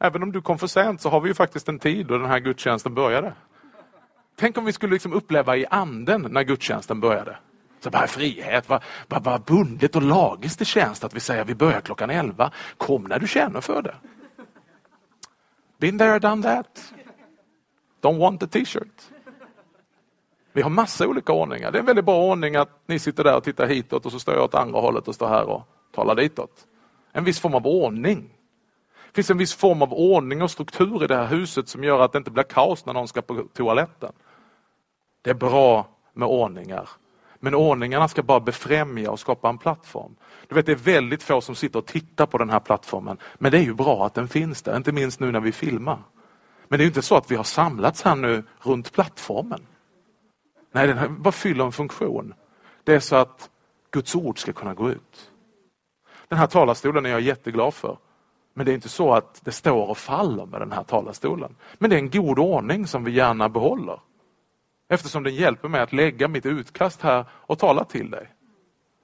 Även 0.00 0.22
om 0.22 0.32
du 0.32 0.42
kom 0.42 0.58
för 0.58 0.66
sent 0.66 1.00
så 1.00 1.08
har 1.08 1.20
vi 1.20 1.28
ju 1.28 1.34
faktiskt 1.34 1.68
en 1.68 1.78
tid 1.78 2.06
då 2.06 2.18
den 2.18 2.30
här 2.30 2.38
gudstjänsten 2.38 2.94
började. 2.94 3.32
Tänk 4.36 4.58
om 4.58 4.64
vi 4.64 4.72
skulle 4.72 4.92
liksom 4.92 5.12
uppleva 5.12 5.56
i 5.56 5.66
anden 5.70 6.26
när 6.30 6.42
gudstjänsten 6.42 7.00
började. 7.00 7.36
Så 7.84 7.90
bara 7.90 8.06
frihet, 8.06 8.68
vad, 8.68 8.82
vad, 9.08 9.24
vad 9.24 9.42
bundet 9.42 9.96
och 9.96 10.02
lagiskt 10.02 10.58
det 10.58 10.64
känns 10.64 11.04
att 11.04 11.14
vi 11.14 11.20
säger 11.20 11.42
att 11.42 11.48
vi 11.48 11.54
börjar 11.54 11.80
klockan 11.80 12.10
11. 12.10 12.50
Kom 12.76 13.04
när 13.04 13.18
du 13.18 13.28
känner 13.28 13.60
för 13.60 13.82
det. 13.82 13.94
Been 15.78 15.98
there, 15.98 16.18
done 16.18 16.42
that. 16.42 16.94
Don't 18.02 18.18
want 18.18 18.42
a 18.42 18.46
t-shirt. 18.46 19.02
Vi 20.52 20.62
har 20.62 20.70
massa 20.70 21.06
olika 21.06 21.32
ordningar. 21.32 21.70
Det 21.70 21.78
är 21.78 21.80
en 21.80 21.86
väldigt 21.86 22.04
bra 22.04 22.24
ordning 22.24 22.56
att 22.56 22.68
ni 22.86 22.98
sitter 22.98 23.24
där 23.24 23.36
och 23.36 23.44
tittar 23.44 23.66
hitåt 23.66 24.06
och 24.06 24.12
så 24.12 24.18
står 24.18 24.34
jag 24.34 24.44
åt 24.44 24.54
andra 24.54 24.80
hållet 24.80 25.08
och 25.08 25.14
står 25.14 25.28
här 25.28 25.44
och 25.44 25.62
talar 25.94 26.14
ditåt. 26.14 26.66
en 27.12 27.24
viss 27.24 27.40
form 27.40 27.54
av 27.54 27.66
ordning. 27.66 28.30
Det 29.06 29.14
finns 29.14 29.30
en 29.30 29.38
viss 29.38 29.54
form 29.54 29.82
av 29.82 29.92
ordning 29.92 30.42
och 30.42 30.50
struktur 30.50 31.04
i 31.04 31.06
det 31.06 31.16
här 31.16 31.26
huset 31.26 31.68
som 31.68 31.84
gör 31.84 32.00
att 32.00 32.12
det 32.12 32.18
inte 32.18 32.30
blir 32.30 32.44
kaos 32.44 32.86
när 32.86 32.92
någon 32.92 33.08
ska 33.08 33.22
på 33.22 33.44
toaletten. 33.52 34.12
Det 35.22 35.30
är 35.30 35.34
bra 35.34 35.86
med 36.12 36.28
ordningar. 36.28 36.88
Men 37.44 37.54
ordningarna 37.54 38.08
ska 38.08 38.22
bara 38.22 38.40
befrämja 38.40 39.10
och 39.10 39.20
skapa 39.20 39.48
en 39.48 39.58
plattform. 39.58 40.16
Du 40.48 40.54
vet, 40.54 40.66
det 40.66 40.72
är 40.72 40.76
väldigt 40.76 41.22
få 41.22 41.40
som 41.40 41.54
sitter 41.54 41.78
och 41.78 41.86
tittar 41.86 42.26
på 42.26 42.38
den 42.38 42.50
här 42.50 42.60
plattformen. 42.60 43.18
Men 43.34 43.52
det 43.52 43.58
är 43.58 43.62
ju 43.62 43.74
bra 43.74 44.06
att 44.06 44.14
den 44.14 44.28
finns 44.28 44.62
där, 44.62 44.76
inte 44.76 44.92
minst 44.92 45.20
nu 45.20 45.32
när 45.32 45.40
vi 45.40 45.52
filmar. 45.52 45.98
Men 46.68 46.78
det 46.78 46.84
är 46.84 46.86
inte 46.86 47.02
så 47.02 47.16
att 47.16 47.30
vi 47.30 47.36
har 47.36 47.44
samlats 47.44 48.02
här 48.02 48.16
nu 48.16 48.42
runt 48.60 48.92
plattformen. 48.92 49.66
Nej, 50.72 50.86
den 50.86 50.98
här 50.98 51.08
bara 51.08 51.32
fyller 51.32 51.64
en 51.64 51.72
funktion. 51.72 52.34
Det 52.84 52.94
är 52.94 53.00
så 53.00 53.16
att 53.16 53.50
Guds 53.90 54.14
ord 54.14 54.38
ska 54.38 54.52
kunna 54.52 54.74
gå 54.74 54.90
ut. 54.90 55.30
Den 56.28 56.38
här 56.38 56.46
talarstolen 56.46 57.06
är 57.06 57.10
jag 57.10 57.20
jätteglad 57.20 57.74
för. 57.74 57.98
Men 58.54 58.66
det 58.66 58.72
är 58.72 58.74
inte 58.74 58.88
så 58.88 59.12
att 59.14 59.40
det 59.44 59.52
står 59.52 59.90
och 59.90 59.98
faller 59.98 60.46
med 60.46 60.60
den 60.60 60.72
här 60.72 60.82
talarstolen. 60.82 61.56
Men 61.78 61.90
det 61.90 61.96
är 61.96 62.00
en 62.00 62.10
god 62.10 62.38
ordning 62.38 62.86
som 62.86 63.04
vi 63.04 63.12
gärna 63.12 63.48
behåller. 63.48 64.00
Eftersom 64.88 65.22
den 65.22 65.34
hjälper 65.34 65.68
mig 65.68 65.80
att 65.80 65.92
lägga 65.92 66.28
mitt 66.28 66.46
utkast 66.46 67.02
här 67.02 67.24
och 67.30 67.58
tala 67.58 67.84
till 67.84 68.10
dig. 68.10 68.28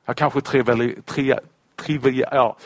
Jag 0.04 0.16
kanske 0.16 0.40
trivial... 0.40 0.92
tri, 1.04 1.34
trivi, 1.76 2.24
ja, 2.30 2.56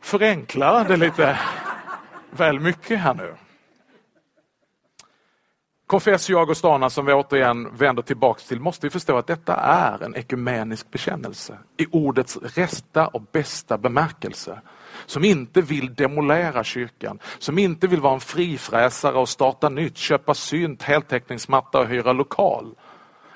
förenklar 0.00 0.84
det 0.84 0.96
lite 0.96 1.38
väl 2.30 2.60
mycket 2.60 2.98
här 2.98 3.14
nu. 3.14 3.34
Confessio 5.90 6.38
Augustana 6.38 6.90
som 6.90 7.06
vi 7.06 7.12
återigen 7.12 7.76
vänder 7.76 8.02
tillbaks 8.02 8.44
till 8.44 8.60
måste 8.60 8.86
vi 8.86 8.90
förstå 8.90 9.16
att 9.16 9.26
detta 9.26 9.56
är 9.56 10.02
en 10.02 10.16
ekumenisk 10.16 10.90
bekännelse 10.90 11.58
i 11.76 11.86
ordets 11.90 12.36
rätta 12.36 13.06
och 13.06 13.22
bästa 13.32 13.78
bemärkelse. 13.78 14.60
Som 15.06 15.24
inte 15.24 15.60
vill 15.60 15.94
demolera 15.94 16.64
kyrkan, 16.64 17.18
som 17.38 17.58
inte 17.58 17.86
vill 17.86 18.00
vara 18.00 18.14
en 18.14 18.20
frifräsare 18.20 19.18
och 19.18 19.28
starta 19.28 19.68
nytt, 19.68 19.96
köpa 19.96 20.34
synt, 20.34 20.82
heltäckningsmatta 20.82 21.78
och 21.78 21.86
hyra 21.86 22.12
lokal. 22.12 22.74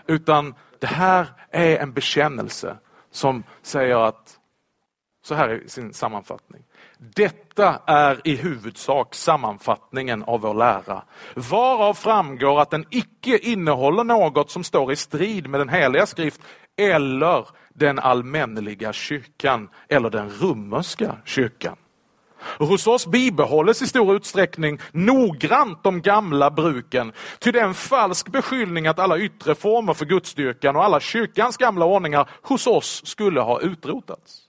Utan 0.06 0.54
det 0.78 0.86
här 0.86 1.26
är 1.50 1.76
en 1.76 1.92
bekännelse 1.92 2.76
som 3.10 3.42
säger 3.62 3.96
att, 3.96 4.38
så 5.24 5.34
här 5.34 5.48
är 5.48 5.62
sin 5.66 5.94
sammanfattning. 5.94 6.62
Detta 7.14 7.80
är 7.86 8.20
i 8.24 8.36
huvudsak 8.36 9.14
sammanfattningen 9.14 10.22
av 10.22 10.40
vår 10.40 10.54
lära, 10.54 11.02
varav 11.34 11.94
framgår 11.94 12.60
att 12.60 12.70
den 12.70 12.84
icke 12.90 13.38
innehåller 13.38 14.04
något 14.04 14.50
som 14.50 14.64
står 14.64 14.92
i 14.92 14.96
strid 14.96 15.48
med 15.48 15.60
den 15.60 15.68
heliga 15.68 16.06
skrift 16.06 16.40
eller 16.76 17.48
den 17.74 17.98
allmänneliga 17.98 18.92
kyrkan 18.92 19.68
eller 19.88 20.10
den 20.10 20.30
romerska 20.40 21.16
kyrkan. 21.24 21.76
Hos 22.58 22.86
oss 22.86 23.06
bibehålles 23.06 23.82
i 23.82 23.86
stor 23.86 24.16
utsträckning 24.16 24.78
noggrant 24.92 25.82
de 25.82 26.02
gamla 26.02 26.50
bruken. 26.50 27.12
Ty 27.38 27.52
det 27.52 27.60
är 27.60 27.64
en 27.64 27.74
falsk 27.74 28.28
beskyllning 28.28 28.86
att 28.86 28.98
alla 28.98 29.18
yttre 29.18 29.54
former 29.54 29.94
för 29.94 30.04
gudsstyrkan 30.04 30.76
och 30.76 30.84
alla 30.84 31.00
kyrkans 31.00 31.56
gamla 31.56 31.84
ordningar 31.84 32.28
hos 32.42 32.66
oss 32.66 33.02
skulle 33.06 33.40
ha 33.40 33.60
utrotats. 33.60 34.43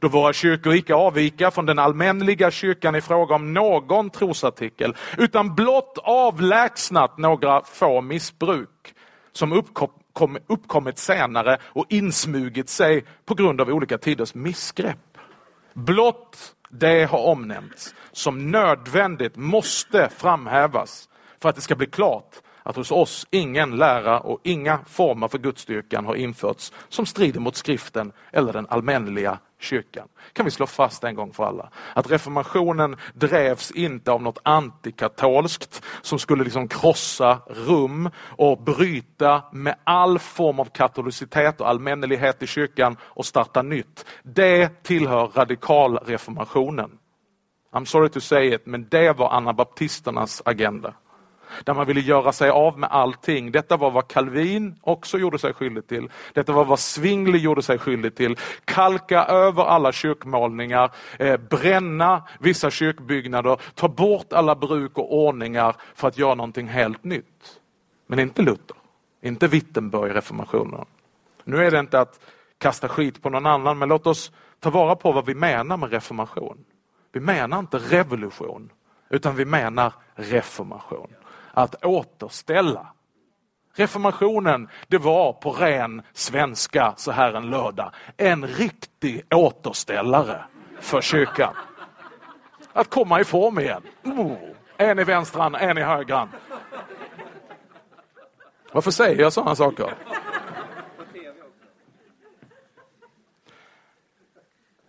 Då 0.00 0.08
våra 0.08 0.32
kyrkor 0.32 0.74
icke 0.74 0.94
avvika 0.94 1.50
från 1.50 1.66
den 1.66 1.78
allmänliga 1.78 2.50
kyrkan 2.50 2.94
i 2.94 3.00
fråga 3.00 3.34
om 3.34 3.54
någon 3.54 4.10
trosartikel, 4.10 4.96
utan 5.18 5.54
blott 5.54 5.98
avlägsnat 6.02 7.18
några 7.18 7.62
få 7.62 8.00
missbruk 8.00 8.94
som 9.32 9.52
uppkom, 9.52 10.38
uppkommit 10.46 10.98
senare 10.98 11.58
och 11.62 11.86
insmugit 11.88 12.68
sig 12.68 13.04
på 13.24 13.34
grund 13.34 13.60
av 13.60 13.68
olika 13.68 13.98
tiders 13.98 14.34
missgrepp. 14.34 15.18
Blott 15.74 16.54
det 16.70 17.04
har 17.04 17.18
omnämnts 17.18 17.94
som 18.12 18.50
nödvändigt 18.50 19.36
måste 19.36 20.08
framhävas 20.08 21.08
för 21.42 21.48
att 21.48 21.56
det 21.56 21.62
ska 21.62 21.76
bli 21.76 21.86
klart 21.86 22.36
att 22.62 22.76
hos 22.76 22.90
oss 22.90 23.26
ingen 23.30 23.76
lära 23.76 24.20
och 24.20 24.40
inga 24.44 24.78
former 24.86 25.28
för 25.28 25.38
gudstyrkan 25.38 26.06
har 26.06 26.14
införts 26.14 26.72
som 26.88 27.06
strider 27.06 27.40
mot 27.40 27.56
skriften 27.56 28.12
eller 28.32 28.52
den 28.52 28.66
allmänliga 28.68 29.38
kyrkan. 29.58 30.08
Kan 30.32 30.44
vi 30.44 30.50
slå 30.50 30.66
fast 30.66 31.04
en 31.04 31.14
gång 31.14 31.32
för 31.32 31.44
alla. 31.44 31.70
Att 31.94 32.10
reformationen 32.10 32.96
drevs 33.14 33.70
inte 33.70 34.12
av 34.12 34.22
något 34.22 34.38
antikatolskt 34.42 35.82
som 36.02 36.18
skulle 36.18 36.44
liksom 36.44 36.68
krossa 36.68 37.38
rum 37.46 38.10
och 38.18 38.62
bryta 38.62 39.42
med 39.52 39.74
all 39.84 40.18
form 40.18 40.60
av 40.60 40.64
katolicitet 40.64 41.60
och 41.60 41.68
allmännelighet 41.68 42.42
i 42.42 42.46
kyrkan 42.46 42.96
och 43.02 43.26
starta 43.26 43.62
nytt. 43.62 44.04
Det 44.22 44.82
tillhör 44.82 45.26
radikalreformationen. 45.26 46.90
I'm 47.72 47.84
sorry 47.84 48.08
to 48.08 48.20
say 48.20 48.54
it, 48.54 48.66
men 48.66 48.88
det 48.88 49.12
var 49.12 49.30
anabaptisternas 49.30 50.42
agenda 50.44 50.94
där 51.64 51.74
man 51.74 51.86
ville 51.86 52.00
göra 52.00 52.32
sig 52.32 52.50
av 52.50 52.78
med 52.78 52.90
allting. 52.92 53.52
Detta 53.52 53.76
var 53.76 53.90
vad 53.90 54.08
Calvin 54.08 54.78
också 54.80 55.18
gjorde 55.18 55.38
sig 55.38 55.54
skyldig 55.54 55.86
till. 55.86 56.08
Detta 56.32 56.52
var 56.52 56.64
vad 56.64 56.78
Zwingli 56.78 57.38
gjorde 57.38 57.62
sig 57.62 57.78
skyldig 57.78 58.14
till. 58.14 58.36
Kalka 58.64 59.24
över 59.24 59.64
alla 59.64 59.92
kyrkmålningar, 59.92 60.90
eh, 61.18 61.36
bränna 61.36 62.22
vissa 62.40 62.70
kyrkbyggnader, 62.70 63.60
ta 63.74 63.88
bort 63.88 64.32
alla 64.32 64.54
bruk 64.54 64.98
och 64.98 65.14
ordningar 65.18 65.76
för 65.94 66.08
att 66.08 66.18
göra 66.18 66.34
någonting 66.34 66.68
helt 66.68 67.04
nytt. 67.04 67.60
Men 68.06 68.18
inte 68.18 68.42
Luther, 68.42 68.76
inte 69.22 69.48
Wittenberg 69.48 70.12
reformationen. 70.12 70.84
Nu 71.44 71.64
är 71.66 71.70
det 71.70 71.78
inte 71.78 72.00
att 72.00 72.20
kasta 72.58 72.88
skit 72.88 73.22
på 73.22 73.30
någon 73.30 73.46
annan, 73.46 73.78
men 73.78 73.88
låt 73.88 74.06
oss 74.06 74.32
ta 74.60 74.70
vara 74.70 74.96
på 74.96 75.12
vad 75.12 75.26
vi 75.26 75.34
menar 75.34 75.76
med 75.76 75.90
reformation. 75.90 76.64
Vi 77.12 77.20
menar 77.20 77.58
inte 77.58 77.78
revolution, 77.78 78.72
utan 79.10 79.36
vi 79.36 79.44
menar 79.44 79.92
reformation 80.14 81.08
att 81.58 81.84
återställa. 81.84 82.86
Reformationen, 83.74 84.68
det 84.88 84.98
var 84.98 85.32
på 85.32 85.52
ren 85.52 86.02
svenska 86.12 86.94
så 86.96 87.12
här 87.12 87.32
en 87.32 87.50
lördag, 87.50 87.90
en 88.16 88.46
riktig 88.46 89.24
återställare 89.30 90.44
för 90.80 91.00
kyrkan. 91.00 91.54
Att 92.72 92.90
komma 92.90 93.20
i 93.20 93.24
form 93.24 93.58
igen. 93.58 93.82
Oh, 94.04 94.36
en 94.76 94.98
i 94.98 95.04
vänstran, 95.04 95.54
en 95.54 95.78
i 95.78 95.82
högran. 95.82 96.28
Varför 98.72 98.90
säger 98.90 99.20
jag 99.20 99.32
sådana 99.32 99.54
saker? 99.54 99.94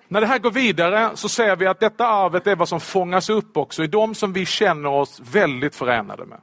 När 0.07 0.21
det 0.21 0.27
här 0.27 0.39
går 0.39 0.51
vidare 0.51 1.11
så 1.13 1.29
ser 1.29 1.55
vi 1.55 1.67
att 1.67 1.79
detta 1.79 2.07
arvet 2.07 2.47
är 2.47 2.55
vad 2.55 2.69
som 2.69 2.79
fångas 2.79 3.29
upp 3.29 3.57
också 3.57 3.83
i 3.83 3.87
de 3.87 4.15
som 4.15 4.33
vi 4.33 4.45
känner 4.45 4.89
oss 4.89 5.19
väldigt 5.19 5.75
förenade 5.75 6.25
med. 6.25 6.41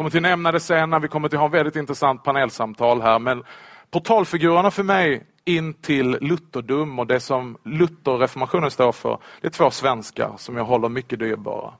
Jag 0.00 0.02
kommer 0.02 0.10
till 0.10 0.22
nämna 0.22 0.52
det 0.52 0.60
sen, 0.60 1.00
vi 1.02 1.08
kommer 1.08 1.28
till 1.28 1.38
ha 1.38 1.46
ett 1.46 1.52
väldigt 1.52 1.76
intressant 1.76 2.24
panelsamtal 2.24 3.02
här, 3.02 3.18
men 3.18 3.44
portalfigurerna 3.90 4.70
för 4.70 4.82
mig 4.82 5.26
in 5.44 5.74
till 5.74 6.10
lutherdom 6.10 6.98
och 6.98 7.06
det 7.06 7.20
som 7.20 7.58
Lutherreformationen 7.64 8.70
står 8.70 8.92
för, 8.92 9.18
det 9.40 9.46
är 9.46 9.50
två 9.50 9.70
svenskar 9.70 10.34
som 10.36 10.56
jag 10.56 10.64
håller 10.64 10.88
mycket 10.88 11.18
dyrbara. 11.18 11.74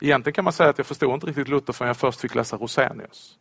Egentligen 0.00 0.34
kan 0.34 0.44
man 0.44 0.52
säga 0.52 0.70
att 0.70 0.78
jag 0.78 0.86
förstod 0.86 1.14
inte 1.14 1.26
riktigt 1.26 1.48
Luther 1.48 1.72
förrän 1.72 1.86
jag 1.86 1.96
först 1.96 2.20
fick 2.20 2.34
läsa 2.34 2.56
Rosenius. 2.56 3.34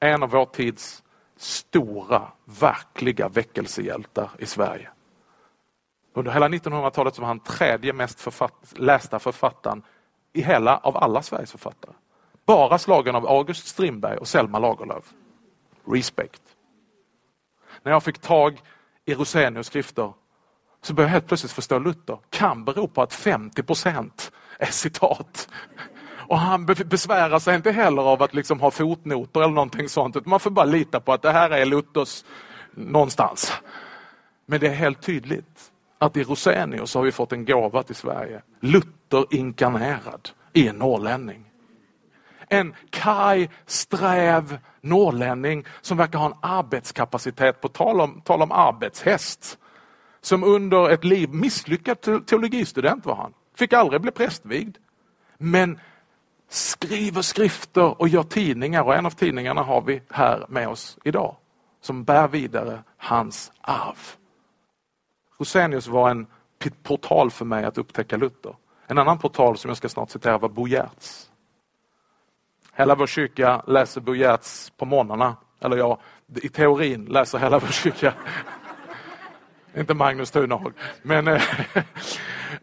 En 0.00 0.22
av 0.22 0.30
vår 0.30 0.44
tids 0.44 1.02
stora, 1.36 2.22
verkliga 2.60 3.28
väckelsehjältar 3.28 4.30
i 4.38 4.46
Sverige. 4.46 4.88
Under 6.14 6.32
hela 6.32 6.48
1900-talet 6.48 7.18
var 7.18 7.26
han 7.26 7.40
tredje 7.40 7.92
mest 7.92 8.20
författ 8.20 8.72
lästa 8.76 9.18
författaren 9.18 9.82
i 10.32 10.42
hela, 10.42 10.76
av 10.76 10.96
alla 10.96 11.22
Sveriges 11.22 11.50
författare. 11.50 11.92
Bara 12.46 12.78
slagen 12.78 13.14
av 13.14 13.26
August 13.26 13.66
Strindberg 13.66 14.18
och 14.18 14.28
Selma 14.28 14.58
Lagerlöf. 14.58 15.04
Respect. 15.86 16.42
När 17.82 17.92
jag 17.92 18.02
fick 18.02 18.18
tag 18.18 18.60
i 19.04 19.14
Rosenius 19.14 19.66
skrifter 19.66 20.12
så 20.82 20.94
började 20.94 21.08
jag 21.08 21.12
helt 21.12 21.26
plötsligt 21.26 21.52
förstå 21.52 21.78
Luther 21.78 22.18
kan 22.30 22.64
bero 22.64 22.88
på 22.88 23.02
att 23.02 23.12
50 23.14 23.62
procent 23.62 24.32
är 24.58 24.70
citat. 24.70 25.48
Och 26.30 26.38
han 26.38 26.66
besvärar 26.66 27.38
sig 27.38 27.56
inte 27.56 27.70
heller 27.70 28.02
av 28.02 28.22
att 28.22 28.34
liksom 28.34 28.60
ha 28.60 28.70
fotnoter 28.70 29.40
eller 29.40 29.54
någonting 29.54 29.88
sånt. 29.88 30.16
Utan 30.16 30.30
man 30.30 30.40
får 30.40 30.50
bara 30.50 30.64
lita 30.64 31.00
på 31.00 31.12
att 31.12 31.22
det 31.22 31.32
här 31.32 31.50
är 31.50 31.66
Luthers 31.66 32.24
någonstans. 32.74 33.52
Men 34.46 34.60
det 34.60 34.66
är 34.66 34.74
helt 34.74 35.02
tydligt 35.02 35.72
att 35.98 36.16
i 36.16 36.22
Rosenius 36.22 36.94
har 36.94 37.02
vi 37.02 37.12
fått 37.12 37.32
en 37.32 37.44
gåva 37.44 37.82
till 37.82 37.94
Sverige. 37.94 38.42
Luther 38.60 39.26
inkarnerad 39.30 40.28
i 40.52 40.68
en 40.68 40.76
norrlänning 40.76 41.49
en 42.50 42.74
kaj, 42.90 43.50
sträv 43.66 44.58
norrlänning 44.80 45.64
som 45.80 45.96
verkar 45.96 46.18
ha 46.18 46.26
en 46.26 46.38
arbetskapacitet, 46.40 47.60
på 47.60 47.68
tal 47.68 48.00
om, 48.00 48.20
tal 48.20 48.42
om 48.42 48.52
arbetshäst. 48.52 49.58
Som 50.20 50.44
under 50.44 50.90
ett 50.90 51.04
liv, 51.04 51.34
misslyckad 51.34 52.26
teologistudent 52.26 53.06
var 53.06 53.14
han, 53.14 53.32
fick 53.54 53.72
aldrig 53.72 54.00
bli 54.00 54.10
prästvigd. 54.10 54.76
Men 55.38 55.78
skriver 56.48 57.22
skrifter 57.22 58.00
och 58.00 58.08
gör 58.08 58.22
tidningar 58.22 58.82
och 58.82 58.94
en 58.94 59.06
av 59.06 59.10
tidningarna 59.10 59.62
har 59.62 59.80
vi 59.80 60.02
här 60.10 60.46
med 60.48 60.68
oss 60.68 60.98
idag. 61.04 61.36
Som 61.80 62.04
bär 62.04 62.28
vidare 62.28 62.82
hans 62.96 63.52
arv. 63.60 63.98
Rosenius 65.38 65.86
var 65.86 66.10
en 66.10 66.26
portal 66.82 67.30
för 67.30 67.44
mig 67.44 67.64
att 67.64 67.78
upptäcka 67.78 68.16
Luther. 68.16 68.56
En 68.86 68.98
annan 68.98 69.18
portal 69.18 69.58
som 69.58 69.68
jag 69.68 69.76
ska 69.76 69.88
snart 69.88 70.10
citera 70.10 70.38
var 70.38 70.48
Bo 70.48 70.68
Giertz. 70.68 71.29
Hela 72.80 72.94
vår 72.94 73.06
kyrka 73.06 73.62
läser 73.66 74.00
Bo 74.00 74.14
Giertz 74.14 74.72
på 74.76 74.84
morgnarna. 74.84 75.36
Eller 75.60 75.76
ja, 75.76 75.98
i 76.42 76.48
teorin 76.48 77.04
läser 77.04 77.38
hela 77.38 77.58
vår 77.58 77.68
kyrka. 77.68 78.14
Inte 79.76 79.94
Magnus 79.94 80.30
Thunehag. 80.30 80.72
Men 81.02 81.28
eh, 81.28 81.42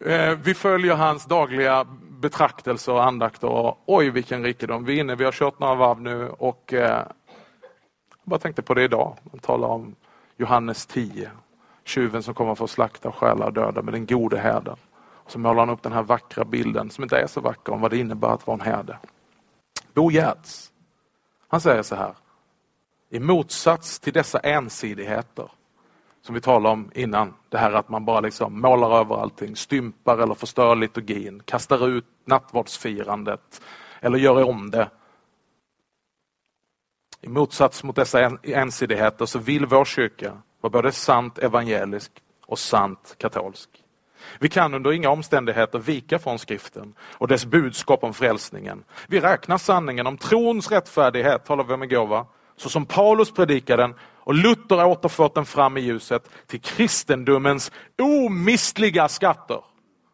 eh 0.00 0.38
vi 0.42 0.54
följer 0.54 0.94
hans 0.94 1.24
dagliga 1.24 1.86
betraktelser 2.10 2.92
och 2.92 3.04
andakter. 3.04 3.48
Och, 3.48 3.82
oj 3.86 4.10
vilken 4.10 4.42
rikedom. 4.42 4.84
Vi 4.84 4.96
är 4.96 5.00
inne, 5.00 5.14
vi 5.14 5.24
har 5.24 5.32
kört 5.32 5.58
några 5.58 5.74
varv 5.74 6.00
nu 6.00 6.28
och 6.28 6.72
eh, 6.72 6.80
jag 6.80 7.06
bara 8.24 8.40
tänkte 8.40 8.62
på 8.62 8.74
det 8.74 8.82
idag. 8.82 9.16
Han 9.30 9.40
talar 9.40 9.68
om 9.68 9.94
Johannes 10.36 10.86
10. 10.86 11.30
Tjuven 11.84 12.22
som 12.22 12.34
kommer 12.34 12.54
för 12.54 12.64
att 12.64 12.70
slakta, 12.70 13.12
stjäla 13.12 13.46
och 13.46 13.52
döda 13.52 13.82
med 13.82 13.94
den 13.94 14.06
gode 14.06 14.38
herden. 14.38 14.76
Så 15.26 15.38
målar 15.38 15.58
han 15.58 15.70
upp 15.70 15.82
den 15.82 15.92
här 15.92 16.02
vackra 16.02 16.44
bilden 16.44 16.90
som 16.90 17.04
inte 17.04 17.18
är 17.18 17.26
så 17.26 17.40
vacker 17.40 17.72
om 17.72 17.80
vad 17.80 17.90
det 17.90 17.98
innebär 17.98 18.28
att 18.28 18.46
vara 18.46 18.54
en 18.54 18.72
herde. 18.72 18.98
Bo 19.98 20.10
Giertz, 20.10 20.72
han 21.48 21.60
säger 21.60 21.82
så 21.82 21.94
här. 21.94 22.14
I 23.10 23.20
motsats 23.20 24.00
till 24.00 24.12
dessa 24.12 24.38
ensidigheter 24.38 25.50
som 26.22 26.34
vi 26.34 26.40
talade 26.40 26.72
om 26.72 26.90
innan. 26.94 27.34
Det 27.48 27.58
här 27.58 27.72
att 27.72 27.88
man 27.88 28.04
bara 28.04 28.20
liksom 28.20 28.60
målar 28.60 29.00
över 29.00 29.16
allting, 29.16 29.56
stympar 29.56 30.18
eller 30.18 30.34
förstör 30.34 30.76
liturgin, 30.76 31.42
kastar 31.44 31.88
ut 31.88 32.04
nattvardsfirandet 32.24 33.62
eller 34.00 34.18
gör 34.18 34.42
om 34.44 34.70
det. 34.70 34.90
I 37.20 37.28
motsats 37.28 37.84
mot 37.84 37.96
dessa 37.96 38.38
ensidigheter 38.42 39.26
så 39.26 39.38
vill 39.38 39.66
vår 39.66 39.84
kyrka 39.84 40.42
vara 40.60 40.70
både 40.70 40.92
sant 40.92 41.38
evangelisk 41.38 42.12
och 42.46 42.58
sant 42.58 43.14
katolsk. 43.18 43.70
Vi 44.38 44.48
kan 44.48 44.74
under 44.74 44.92
inga 44.92 45.10
omständigheter 45.10 45.78
vika 45.78 46.18
från 46.18 46.38
skriften 46.38 46.94
och 47.00 47.28
dess 47.28 47.46
budskap 47.46 48.04
om 48.04 48.14
frälsningen. 48.14 48.84
Vi 49.06 49.20
räknar 49.20 49.58
sanningen 49.58 50.06
om 50.06 50.18
trons 50.18 50.70
rättfärdighet, 50.70 51.44
talade 51.44 51.68
vi 51.68 51.74
om 51.74 51.82
igår, 51.82 52.26
så 52.56 52.68
som 52.68 52.86
Paulus 52.86 53.30
predikade 53.30 53.82
den 53.82 53.94
och 54.28 54.34
Luther 54.34 54.84
återfört 54.84 55.34
den 55.34 55.44
fram 55.44 55.76
i 55.76 55.80
ljuset 55.80 56.30
till 56.46 56.60
kristendomens 56.60 57.72
omistliga 57.98 59.08
skatter. 59.08 59.60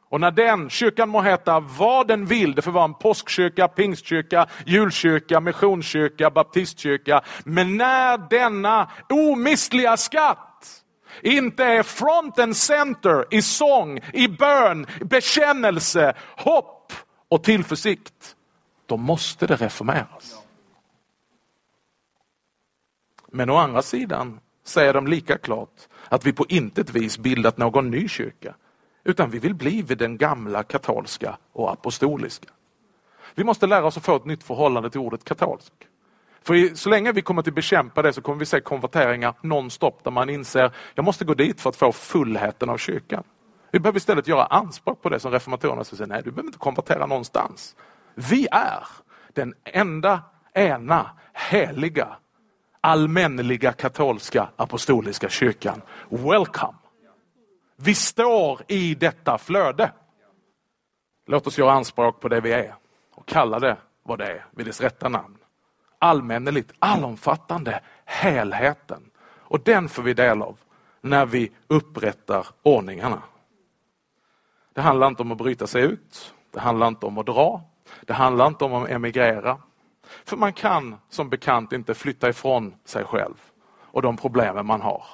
Och 0.09 0.21
när 0.21 0.31
den 0.31 0.71
kyrkan 0.71 1.09
må 1.09 1.23
heta 1.23 1.61
vad 1.61 2.09
den 2.09 2.27
vill, 2.27 2.55
det 2.55 2.63
får 2.63 2.73
vara 2.73 2.85
en 2.85 2.95
påskkyrka, 2.95 3.69
pingstkyrka, 3.69 4.47
julkyrka, 4.67 5.41
missionskyrka, 5.41 6.31
baptistkyrka. 6.31 7.21
Men 7.45 7.77
när 7.77 8.19
denna 8.31 8.91
omistliga 9.09 9.97
skatt 9.97 10.54
inte 11.23 11.65
är 11.65 11.83
front 11.83 12.39
and 12.39 12.57
center 12.57 13.25
i 13.31 13.43
sång, 13.43 14.01
i 14.13 14.29
bön, 14.29 14.87
bekännelse, 15.01 16.15
hopp 16.37 16.93
och 17.29 17.45
tillförsikt, 17.45 18.37
då 18.87 18.97
måste 18.97 19.47
det 19.47 19.57
reformeras. 19.57 20.39
Men 23.29 23.51
å 23.51 23.57
andra 23.57 23.83
sidan 23.83 24.41
säger 24.65 24.95
de 24.95 25.07
lika 25.07 25.39
klart 25.39 25.89
att 26.09 26.27
vi 26.27 26.33
på 26.33 26.47
intet 26.49 26.91
vis 26.91 27.19
bildat 27.19 27.59
någon 27.59 27.91
ny 27.91 28.09
kyrka, 28.09 28.55
utan 29.05 29.31
vi 29.31 29.39
vill 29.39 29.55
bli 29.55 29.83
vid 29.83 29.99
den 29.99 30.17
gamla 30.17 30.63
katolska 30.63 31.39
och 31.53 31.73
apostoliska. 31.73 32.49
Vi 33.35 33.45
måste 33.45 33.67
lära 33.67 33.87
oss 33.87 33.97
att 33.97 34.05
få 34.05 34.17
ett 34.17 34.25
nytt 34.25 34.45
förhållande 34.45 34.91
till 34.91 35.01
ordet 35.01 35.25
katolsk. 35.25 35.73
För 36.47 36.75
så 36.75 36.91
länge 36.91 37.13
vi 37.13 37.23
kommer 37.23 37.49
att 37.49 37.55
bekämpa 37.55 38.03
det 38.03 38.13
så 38.13 38.23
kommer 38.23 38.39
vi 38.39 38.47
se 38.47 38.61
konverteringar 38.61 39.35
nonstop 39.41 40.05
där 40.05 40.11
man 40.11 40.31
inser 40.31 40.73
jag 40.95 41.05
måste 41.05 41.25
gå 41.25 41.35
dit 41.35 41.61
för 41.61 41.71
att 41.71 41.77
få 41.77 41.93
fullheten 41.93 42.71
av 42.71 42.79
kyrkan. 42.79 43.25
Vi 43.71 43.81
behöver 43.81 43.97
istället 43.97 44.29
göra 44.29 44.45
anspråk 44.45 45.03
på 45.03 45.09
det 45.09 45.21
som 45.21 45.33
reformatorerna 45.33 45.85
säger, 45.85 46.07
nej 46.07 46.23
du 46.25 46.31
behöver 46.31 46.49
inte 46.49 46.59
konvertera 46.59 47.07
någonstans. 47.07 47.77
Vi 48.15 48.49
är 48.51 48.87
den 49.33 49.55
enda, 49.65 50.23
ena, 50.55 51.11
heliga 51.33 52.17
allmänliga 52.81 53.73
katolska 53.73 54.49
apostoliska 54.57 55.29
kyrkan. 55.29 55.83
Welcome! 56.09 56.79
Vi 57.77 57.95
står 57.95 58.61
i 58.69 58.95
detta 58.95 59.39
flöde. 59.39 59.93
Låt 61.27 61.47
oss 61.47 61.59
göra 61.59 61.73
anspråk 61.73 62.21
på 62.21 62.29
det 62.29 62.41
vi 62.41 62.53
är 62.53 62.75
och 63.15 63.27
kalla 63.27 63.59
det 63.59 63.77
vad 64.03 64.19
det 64.19 64.27
är 64.27 64.47
vid 64.51 64.67
dess 64.67 64.81
rätta 64.81 65.09
namn. 65.09 65.37
Allmänneligt, 66.05 66.73
allomfattande, 66.79 67.81
helheten. 68.05 69.11
Och 69.39 69.61
den 69.61 69.89
får 69.89 70.03
vi 70.03 70.15
del 70.15 70.43
av 70.43 70.59
när 71.01 71.27
vi 71.27 71.53
upprättar 71.67 72.47
ordningarna. 72.63 73.23
Det 74.73 74.81
handlar 74.81 75.09
inte 75.09 75.23
om 75.23 75.33
att 75.33 75.39
bryta 75.39 75.67
sig 75.67 75.83
ut. 75.83 76.35
Det 76.51 76.61
handlar 76.61 76.89
inte 76.89 77.07
om 77.07 77.19
att 77.19 77.27
dra. 77.27 77.63
Det 78.01 78.13
handlar 78.13 78.47
inte 78.47 78.65
om 78.65 78.75
att 78.75 78.89
emigrera. 78.89 79.59
För 80.25 80.37
man 80.37 80.53
kan 80.53 80.97
som 81.09 81.29
bekant 81.29 81.73
inte 81.73 81.95
flytta 81.95 82.29
ifrån 82.29 82.75
sig 82.85 83.05
själv 83.05 83.35
och 83.81 84.03
de 84.03 84.17
problemen 84.17 84.67
man 84.67 84.81
har. 84.81 85.05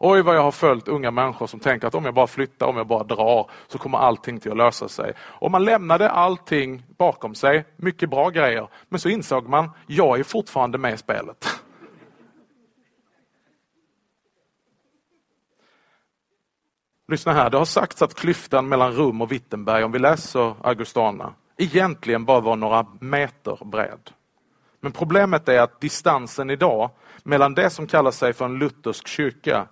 Oj 0.00 0.22
vad 0.22 0.36
jag 0.36 0.42
har 0.42 0.50
följt 0.50 0.88
unga 0.88 1.10
människor 1.10 1.46
som 1.46 1.60
tänker 1.60 1.86
att 1.86 1.94
om 1.94 2.04
jag 2.04 2.14
bara 2.14 2.26
flyttar, 2.26 2.66
om 2.66 2.76
jag 2.76 2.86
bara 2.86 3.04
drar 3.04 3.50
så 3.68 3.78
kommer 3.78 3.98
allting 3.98 4.40
till 4.40 4.50
att 4.50 4.56
lösa 4.56 4.88
sig. 4.88 5.12
Och 5.20 5.50
man 5.50 5.64
lämnade 5.64 6.10
allting 6.10 6.82
bakom 6.98 7.34
sig, 7.34 7.64
mycket 7.76 8.10
bra 8.10 8.30
grejer, 8.30 8.68
men 8.88 9.00
så 9.00 9.08
insåg 9.08 9.48
man, 9.48 9.70
jag 9.86 10.18
är 10.18 10.24
fortfarande 10.24 10.78
med 10.78 10.94
i 10.94 10.96
spelet. 10.96 11.46
Lyssna 17.08 17.32
här, 17.32 17.50
det 17.50 17.58
har 17.58 17.64
sagts 17.64 18.02
att 18.02 18.14
klyftan 18.14 18.68
mellan 18.68 18.92
Rum 18.92 19.22
och 19.22 19.32
Wittenberg, 19.32 19.84
om 19.84 19.92
vi 19.92 19.98
läser 19.98 20.54
Augustana, 20.62 21.34
egentligen 21.56 22.24
bara 22.24 22.40
var 22.40 22.56
några 22.56 22.86
meter 23.00 23.64
bred. 23.64 24.10
Men 24.80 24.92
problemet 24.92 25.48
är 25.48 25.60
att 25.60 25.80
distansen 25.80 26.50
idag 26.50 26.90
mellan 27.22 27.54
det 27.54 27.70
som 27.70 27.86
kallar 27.86 28.10
sig 28.10 28.32
för 28.32 28.44
en 28.44 28.58
luthersk 28.58 29.08
kyrka, 29.08 29.68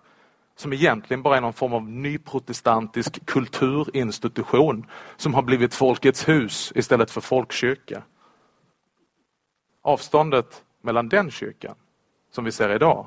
som 0.56 0.72
egentligen 0.72 1.22
bara 1.22 1.36
är 1.36 1.40
någon 1.40 1.52
form 1.52 1.72
av 1.72 1.88
nyprotestantisk 1.88 3.26
kulturinstitution 3.26 4.86
som 5.16 5.34
har 5.34 5.42
blivit 5.42 5.74
Folkets 5.74 6.28
hus 6.28 6.72
istället 6.74 7.10
för 7.10 7.20
folkkyrka. 7.20 8.02
Avståndet 9.82 10.64
mellan 10.82 11.08
den 11.08 11.30
kyrkan, 11.30 11.74
som 12.30 12.44
vi 12.44 12.52
ser 12.52 12.74
idag, 12.74 13.06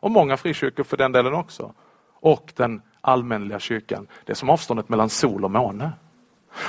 och 0.00 0.10
många 0.10 0.36
frikyrkor 0.36 0.84
för 0.84 0.96
den 0.96 1.12
delen 1.12 1.34
också, 1.34 1.74
och 2.20 2.52
den 2.56 2.82
allmänliga 3.00 3.58
kyrkan, 3.58 4.06
det 4.24 4.32
är 4.32 4.36
som 4.36 4.50
avståndet 4.50 4.88
mellan 4.88 5.08
sol 5.08 5.44
och 5.44 5.50
måne. 5.50 5.92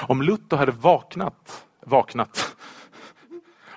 Om 0.07 0.21
Luther 0.21 0.57
hade 0.57 0.71
vaknat, 0.71 1.65
vaknat 1.81 2.55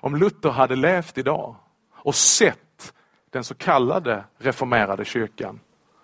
om 0.02 0.16
Luther 0.16 0.50
hade 0.50 0.76
levt 0.76 1.18
idag 1.18 1.56
och 1.92 2.14
sett 2.14 2.94
den 3.30 3.44
så 3.44 3.54
kallade 3.54 4.24
reformerade 4.38 5.04
kyrkan 5.04 5.60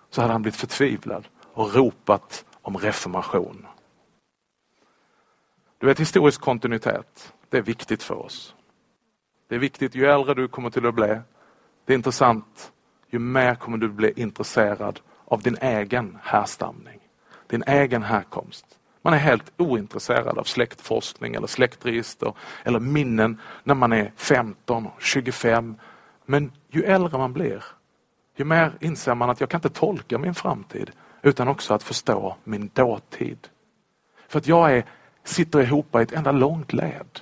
så 0.09 0.21
hade 0.21 0.33
han 0.33 0.41
blivit 0.41 0.59
förtvivlad 0.59 1.27
och 1.53 1.75
ropat 1.75 2.45
om 2.61 2.77
reformation. 2.77 3.67
Du 5.77 5.87
vet 5.87 5.99
historisk 5.99 6.41
kontinuitet, 6.41 7.33
det 7.49 7.57
är 7.57 7.61
viktigt 7.61 8.03
för 8.03 8.15
oss. 8.15 8.55
Det 9.47 9.55
är 9.55 9.59
viktigt 9.59 9.95
ju 9.95 10.05
äldre 10.05 10.33
du 10.33 10.47
kommer 10.47 10.69
till 10.69 10.85
att 10.85 10.95
bli. 10.95 11.19
Det 11.85 11.93
är 11.93 11.97
intressant 11.97 12.71
ju 13.09 13.19
mer 13.19 13.55
kommer 13.55 13.77
du 13.77 13.89
bli 13.89 14.13
intresserad 14.15 14.99
av 15.25 15.41
din 15.41 15.57
egen 15.61 16.17
härstamning, 16.23 16.99
din 17.47 17.63
egen 17.67 18.03
härkomst. 18.03 18.65
Man 19.01 19.13
är 19.13 19.17
helt 19.17 19.51
ointresserad 19.57 20.37
av 20.37 20.43
släktforskning 20.43 21.35
eller 21.35 21.47
släktregister 21.47 22.33
eller 22.63 22.79
minnen 22.79 23.41
när 23.63 23.75
man 23.75 23.93
är 23.93 24.11
15, 24.15 24.87
25. 24.99 25.75
Men 26.25 26.51
ju 26.67 26.83
äldre 26.83 27.17
man 27.17 27.33
blir, 27.33 27.63
ju 28.39 28.45
mer 28.45 28.71
inser 28.79 29.15
man 29.15 29.29
att 29.29 29.39
jag 29.39 29.49
kan 29.49 29.57
inte 29.57 29.69
tolka 29.69 30.17
min 30.17 30.35
framtid 30.35 30.91
utan 31.21 31.47
också 31.47 31.73
att 31.73 31.83
förstå 31.83 32.35
min 32.43 32.69
dåtid. 32.73 33.47
För 34.27 34.39
att 34.39 34.47
jag 34.47 34.77
är, 34.77 34.85
sitter 35.23 35.61
ihop 35.61 35.95
i 35.95 35.97
ett 35.97 36.11
enda 36.11 36.31
långt 36.31 36.73
led. 36.73 37.19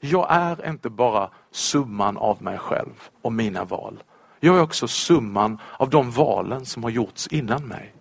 Jag 0.00 0.26
är 0.30 0.68
inte 0.68 0.90
bara 0.90 1.30
summan 1.50 2.16
av 2.16 2.42
mig 2.42 2.58
själv 2.58 3.08
och 3.22 3.32
mina 3.32 3.64
val. 3.64 4.02
Jag 4.40 4.56
är 4.56 4.62
också 4.62 4.88
summan 4.88 5.58
av 5.78 5.90
de 5.90 6.10
valen 6.10 6.66
som 6.66 6.82
har 6.82 6.90
gjorts 6.90 7.26
innan 7.26 7.66
mig. 7.66 7.94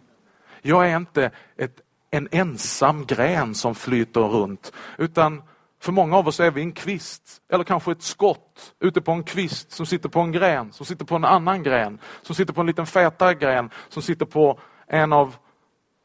Jag 0.62 0.90
är 0.90 0.98
inte 0.98 1.32
ett 1.58 1.82
en 2.12 2.28
ensam 2.32 3.06
gren 3.06 3.56
som 3.56 3.76
flyter 3.76 4.22
runt. 4.22 4.74
Utan 4.98 5.44
för 5.82 5.92
många 5.92 6.18
av 6.18 6.28
oss 6.28 6.40
är 6.40 6.52
vi 6.52 6.62
en 6.62 6.72
kvist, 6.72 7.42
eller 7.50 7.64
kanske 7.64 7.92
ett 7.92 8.02
skott 8.02 8.74
ute 8.80 9.02
på 9.02 9.12
en 9.12 9.24
kvist 9.24 9.72
som 9.72 9.86
sitter 9.86 10.10
på 10.10 10.20
en 10.20 10.32
gren, 10.32 10.72
som 10.72 10.86
sitter 10.86 11.06
på 11.06 11.16
en 11.16 11.26
annan 11.26 11.64
gren, 11.64 12.00
som 12.22 12.36
sitter 12.36 12.54
på 12.54 12.62
en 12.62 12.68
liten 12.68 12.86
fetare 12.86 13.34
gren, 13.34 13.70
som 13.90 14.02
sitter 14.02 14.26
på 14.26 14.60
en 14.88 15.14
av 15.14 15.36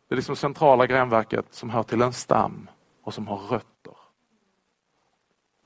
det 0.09 0.17
liksom 0.17 0.37
centrala 0.37 0.87
grenverket 0.87 1.47
som 1.51 1.71
hör 1.71 1.83
till 1.83 2.03
en 2.03 2.12
stam 2.12 2.71
och 3.05 3.15
som 3.15 3.27
har 3.27 3.37
rötter. 3.37 3.93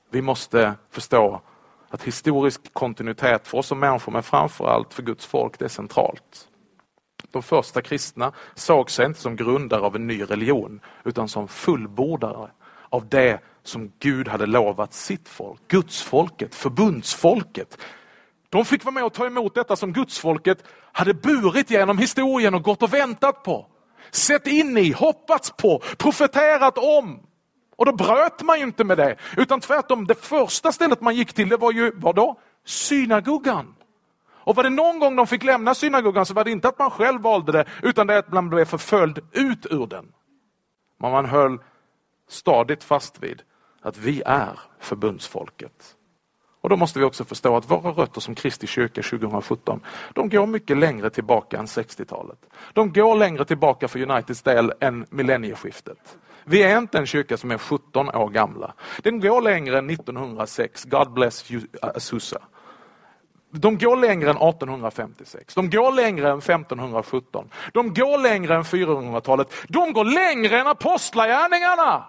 Vi 0.09 0.21
måste 0.21 0.73
förstå 0.89 1.41
att 1.89 2.03
historisk 2.03 2.73
kontinuitet 2.73 3.47
för 3.47 3.57
oss 3.57 3.67
som 3.67 3.79
människor, 3.79 4.11
men 4.11 4.23
framförallt 4.23 4.93
för 4.93 5.03
Guds 5.03 5.25
folk, 5.25 5.59
det 5.59 5.65
är 5.65 5.69
centralt. 5.69 6.47
de 7.31 7.43
första 7.43 7.81
kristna, 7.81 8.31
såg 8.55 8.91
sig 8.91 9.05
inte 9.05 9.19
som 9.19 9.35
grundare 9.35 9.81
av 9.81 9.95
en 9.95 10.07
ny 10.07 10.23
religion 10.23 10.81
utan 11.03 11.27
som 11.27 11.47
fullbordare 11.47 12.51
av 12.89 13.09
det 13.09 13.39
som 13.63 13.91
Gud 13.99 14.27
hade 14.27 14.45
lovat 14.45 14.93
sitt 14.93 15.29
folk, 15.29 15.67
Gudsfolket, 15.67 16.55
förbundsfolket. 16.55 17.77
De 18.49 18.65
fick 18.65 18.83
vara 18.83 18.93
med 18.93 19.03
och 19.03 19.13
ta 19.13 19.25
emot 19.25 19.55
detta 19.55 19.75
som 19.75 19.93
gudsfolket 19.93 20.63
hade 20.91 21.13
burit 21.13 21.71
genom 21.71 21.97
historien 21.97 22.55
och 22.55 22.63
gått 22.63 22.83
och 22.83 22.93
väntat 22.93 23.43
på. 23.43 23.67
Sett 24.11 24.47
in 24.47 24.77
i, 24.77 24.91
hoppats 24.91 25.51
på, 25.51 25.81
profeterat 25.97 26.77
om. 26.77 27.19
Och 27.75 27.85
då 27.85 27.95
bröt 27.95 28.41
man 28.41 28.59
ju 28.59 28.63
inte 28.63 28.83
med 28.83 28.97
det, 28.97 29.15
utan 29.37 29.59
tvärtom, 29.59 30.07
det 30.07 30.23
första 30.25 30.71
stället 30.71 31.01
man 31.01 31.15
gick 31.15 31.33
till 31.33 31.49
det 31.49 31.57
var 31.57 31.71
ju, 31.71 31.91
vadå? 31.95 32.39
Synagogan. 32.65 33.75
Och 34.43 34.55
var 34.55 34.63
det 34.63 34.69
någon 34.69 34.99
gång 34.99 35.15
de 35.15 35.27
fick 35.27 35.43
lämna 35.43 35.75
synagogan 35.75 36.25
så 36.25 36.33
var 36.33 36.43
det 36.43 36.51
inte 36.51 36.67
att 36.67 36.79
man 36.79 36.91
själv 36.91 37.21
valde 37.21 37.51
det, 37.51 37.65
utan 37.83 38.07
det 38.07 38.17
att 38.17 38.31
man 38.31 38.49
blev 38.49 38.65
förföljd 38.65 39.19
ut 39.31 39.65
ur 39.69 39.87
den. 39.87 40.11
Men 40.99 41.11
man 41.11 41.25
höll 41.25 41.59
stadigt 42.29 42.83
fast 42.83 43.23
vid 43.23 43.41
att 43.81 43.97
vi 43.97 44.23
är 44.25 44.59
förbundsfolket. 44.79 45.95
Och 46.61 46.69
då 46.69 46.77
måste 46.77 46.99
vi 46.99 47.05
också 47.05 47.25
förstå 47.25 47.57
att 47.57 47.71
våra 47.71 47.91
rötter 47.91 48.21
som 48.21 48.35
Kristi 48.35 48.67
kyrka 48.67 49.01
2017, 49.01 49.79
de 50.13 50.29
går 50.29 50.45
mycket 50.45 50.77
längre 50.77 51.09
tillbaka 51.09 51.57
än 51.57 51.65
60-talet. 51.65 52.37
De 52.73 52.93
går 52.93 53.15
längre 53.15 53.45
tillbaka 53.45 53.87
för 53.87 54.01
Uniteds 54.01 54.41
del 54.41 54.73
än 54.79 55.05
millennieskiftet. 55.09 56.17
Vi 56.43 56.63
är 56.63 56.77
inte 56.77 56.97
en 56.97 57.05
kyrka 57.05 57.37
som 57.37 57.51
är 57.51 57.57
17 57.57 58.09
år 58.09 58.29
gamla. 58.29 58.73
Den 59.03 59.19
går 59.19 59.41
längre 59.41 59.77
än 59.77 59.89
1906, 59.89 60.85
God 60.85 61.13
bless 61.13 61.51
you, 61.51 61.61
uh, 61.61 61.89
Azusa. 61.95 62.41
De 63.53 63.77
går 63.77 63.95
längre 63.95 64.29
än 64.29 64.37
1856, 64.37 65.55
de 65.55 65.69
går 65.69 65.91
längre 65.91 66.31
än 66.31 66.37
1517, 66.37 67.49
de 67.73 67.93
går 67.93 68.17
längre 68.17 68.55
än 68.55 68.63
400-talet, 68.63 69.53
de 69.67 69.93
går 69.93 70.05
längre 70.05 70.59
än 70.59 70.67
apostlagärningarna! 70.67 72.05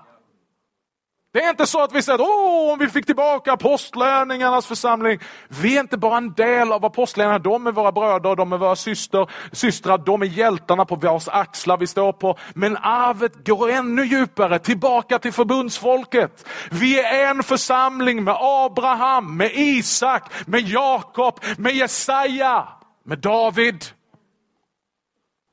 Det 1.33 1.43
är 1.43 1.51
inte 1.51 1.67
så 1.67 1.83
att 1.83 1.93
vi 1.93 2.03
säger 2.03 2.19
att 2.19 2.73
om 2.73 2.79
vi 2.79 2.89
fick 2.89 3.07
tillbaka 3.07 3.53
apostlärningarnas 3.53 4.67
församling. 4.67 5.19
Vi 5.49 5.77
är 5.77 5.81
inte 5.81 5.97
bara 5.97 6.17
en 6.17 6.33
del 6.33 6.73
av 6.73 6.85
apostlärningarna, 6.85 7.39
de 7.39 7.67
är 7.67 7.73
våra 7.73 7.93
bröder, 7.93 8.37
de 8.37 8.53
är 8.53 8.59
våra 8.59 8.77
syster, 8.77 9.31
systrar, 9.53 9.99
de 9.99 10.23
är 10.23 10.27
hjältarna 10.27 10.85
på 10.85 10.97
vars 10.97 11.29
axlar 11.29 11.77
vi 11.77 11.87
står 11.87 12.13
på. 12.13 12.39
Men 12.55 12.77
arvet 12.77 13.47
går 13.47 13.71
ännu 13.71 14.05
djupare, 14.05 14.59
tillbaka 14.59 15.19
till 15.19 15.33
förbundsfolket. 15.33 16.49
Vi 16.71 17.01
är 17.01 17.31
en 17.31 17.43
församling 17.43 18.25
med 18.25 18.37
Abraham, 18.39 19.37
med 19.37 19.51
Isak, 19.55 20.47
med 20.47 20.61
Jakob, 20.61 21.41
med 21.59 21.75
Jesaja, 21.75 22.69
med 23.05 23.19
David. 23.19 23.85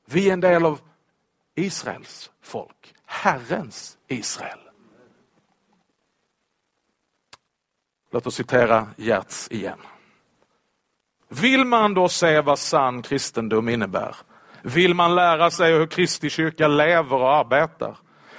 Vi 0.06 0.28
är 0.28 0.32
en 0.32 0.40
del 0.40 0.66
av 0.66 0.80
Israels 1.56 2.30
folk, 2.42 2.94
Herrens 3.06 3.96
Israel. 4.08 4.69
Låt 8.12 8.26
oss 8.26 8.34
citera 8.34 8.86
Gertz 8.96 9.48
igen. 9.50 9.78
Vill 11.28 11.64
man 11.64 11.94
då 11.94 12.08
se 12.08 12.40
vad 12.40 12.58
sann 12.58 13.02
kristendom 13.02 13.68
innebär? 13.68 14.16
Vill 14.62 14.94
man 14.94 15.14
lära 15.14 15.50
sig 15.50 15.72
hur 15.72 15.86
Kristi 15.86 16.30
kyrka 16.30 16.68
lever 16.68 17.16
och 17.16 17.34
arbetar? 17.34 17.96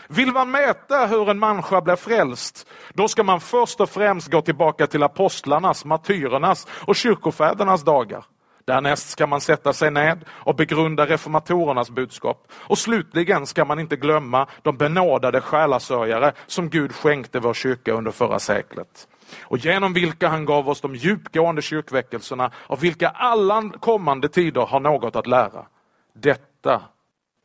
Vill 0.08 0.32
man 0.32 0.52
mäta 0.52 1.06
hur 1.06 1.30
en 1.30 1.40
människa 1.40 1.82
blir 1.82 1.96
frälst, 1.96 2.68
då 2.94 3.08
ska 3.08 3.24
man 3.24 3.40
först 3.40 3.82
och 3.82 3.90
främst 3.90 4.32
gå 4.32 4.42
tillbaka 4.42 4.88
till 4.88 5.04
apostlarnas, 5.04 5.86
martyrernas 5.86 6.68
och 6.88 6.96
kyrkofädernas 6.96 7.84
dagar. 7.84 8.26
Därnäst 8.66 9.10
ska 9.10 9.28
man 9.28 9.42
sätta 9.42 9.74
sig 9.74 9.92
ned 9.92 10.26
och 10.30 10.56
begrunda 10.56 11.06
reformatorernas 11.06 11.90
budskap. 11.90 12.48
Och 12.54 12.78
slutligen 12.78 13.46
ska 13.46 13.66
man 13.66 13.80
inte 13.80 13.96
glömma 13.96 14.48
de 14.62 14.78
benådade 14.78 15.42
själasörjare 15.42 16.34
som 16.48 16.70
Gud 16.70 16.96
skänkte 16.96 17.40
vår 17.40 17.54
kyrka 17.54 17.92
under 17.92 18.12
förra 18.12 18.40
seklet 18.40 19.08
och 19.42 19.58
genom 19.58 19.94
vilka 19.94 20.28
han 20.28 20.46
gav 20.46 20.70
oss 20.70 20.82
de 20.82 20.96
djupgående 20.96 21.62
kyrkväckelserna 21.62 22.52
av 22.68 22.80
vilka 22.80 23.10
alla 23.10 23.72
kommande 23.80 24.30
tider 24.30 24.62
har 24.62 24.80
något 24.80 25.16
att 25.16 25.28
lära. 25.28 25.66
Detta 26.14 26.82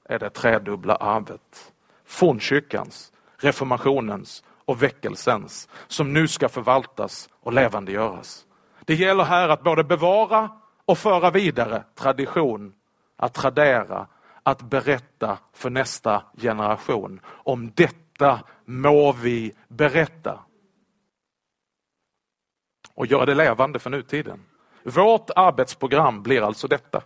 är 0.09 0.19
det 0.19 0.31
tredubbla 0.31 0.97
arvet. 0.97 1.73
Fornkyrkans, 2.07 3.13
reformationens 3.39 4.45
och 4.65 4.83
väckelsens 4.83 5.69
som 5.87 6.13
nu 6.13 6.29
ska 6.29 6.49
förvaltas 6.49 7.29
och 7.41 7.53
levandegöras. 7.53 8.47
Det 8.85 8.95
gäller 8.95 9.25
här 9.25 9.49
att 9.49 9.63
både 9.63 9.85
bevara 9.85 10.51
och 10.85 10.99
föra 10.99 11.31
vidare 11.31 11.83
tradition, 11.95 12.73
att 13.17 13.35
tradera, 13.35 14.07
att 14.43 14.63
berätta 14.63 15.39
för 15.53 15.71
nästa 15.71 16.23
generation. 16.39 17.21
Om 17.27 17.73
detta 17.75 18.41
må 18.65 19.13
vi 19.13 19.53
berätta 19.69 20.39
och 22.97 23.07
göra 23.07 23.27
det 23.27 23.35
levande 23.35 23.79
för 23.79 23.91
nutiden. 23.91 24.41
Vårt 24.83 25.31
arbetsprogram 25.37 26.23
blir 26.23 26.43
alltså 26.43 26.69
detta. 26.69 27.03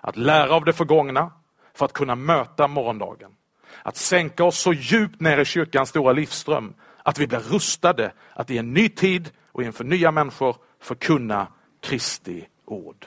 Att 0.00 0.16
lära 0.16 0.54
av 0.54 0.64
det 0.64 0.72
förgångna 0.72 1.32
för 1.74 1.84
att 1.84 1.92
kunna 1.92 2.14
möta 2.14 2.68
morgondagen. 2.68 3.36
Att 3.82 3.96
sänka 3.96 4.44
oss 4.44 4.58
så 4.58 4.72
djupt 4.72 5.20
ner 5.20 5.38
i 5.38 5.44
kyrkans 5.44 5.88
stora 5.88 6.12
livsström 6.12 6.74
att 7.02 7.18
vi 7.18 7.26
blir 7.26 7.38
rustade 7.38 8.12
att 8.34 8.50
i 8.50 8.58
en 8.58 8.74
ny 8.74 8.88
tid 8.88 9.30
och 9.52 9.62
inför 9.62 9.84
nya 9.84 10.10
människor 10.10 10.56
förkunna 10.80 11.46
Kristi 11.80 12.48
ord. 12.64 13.06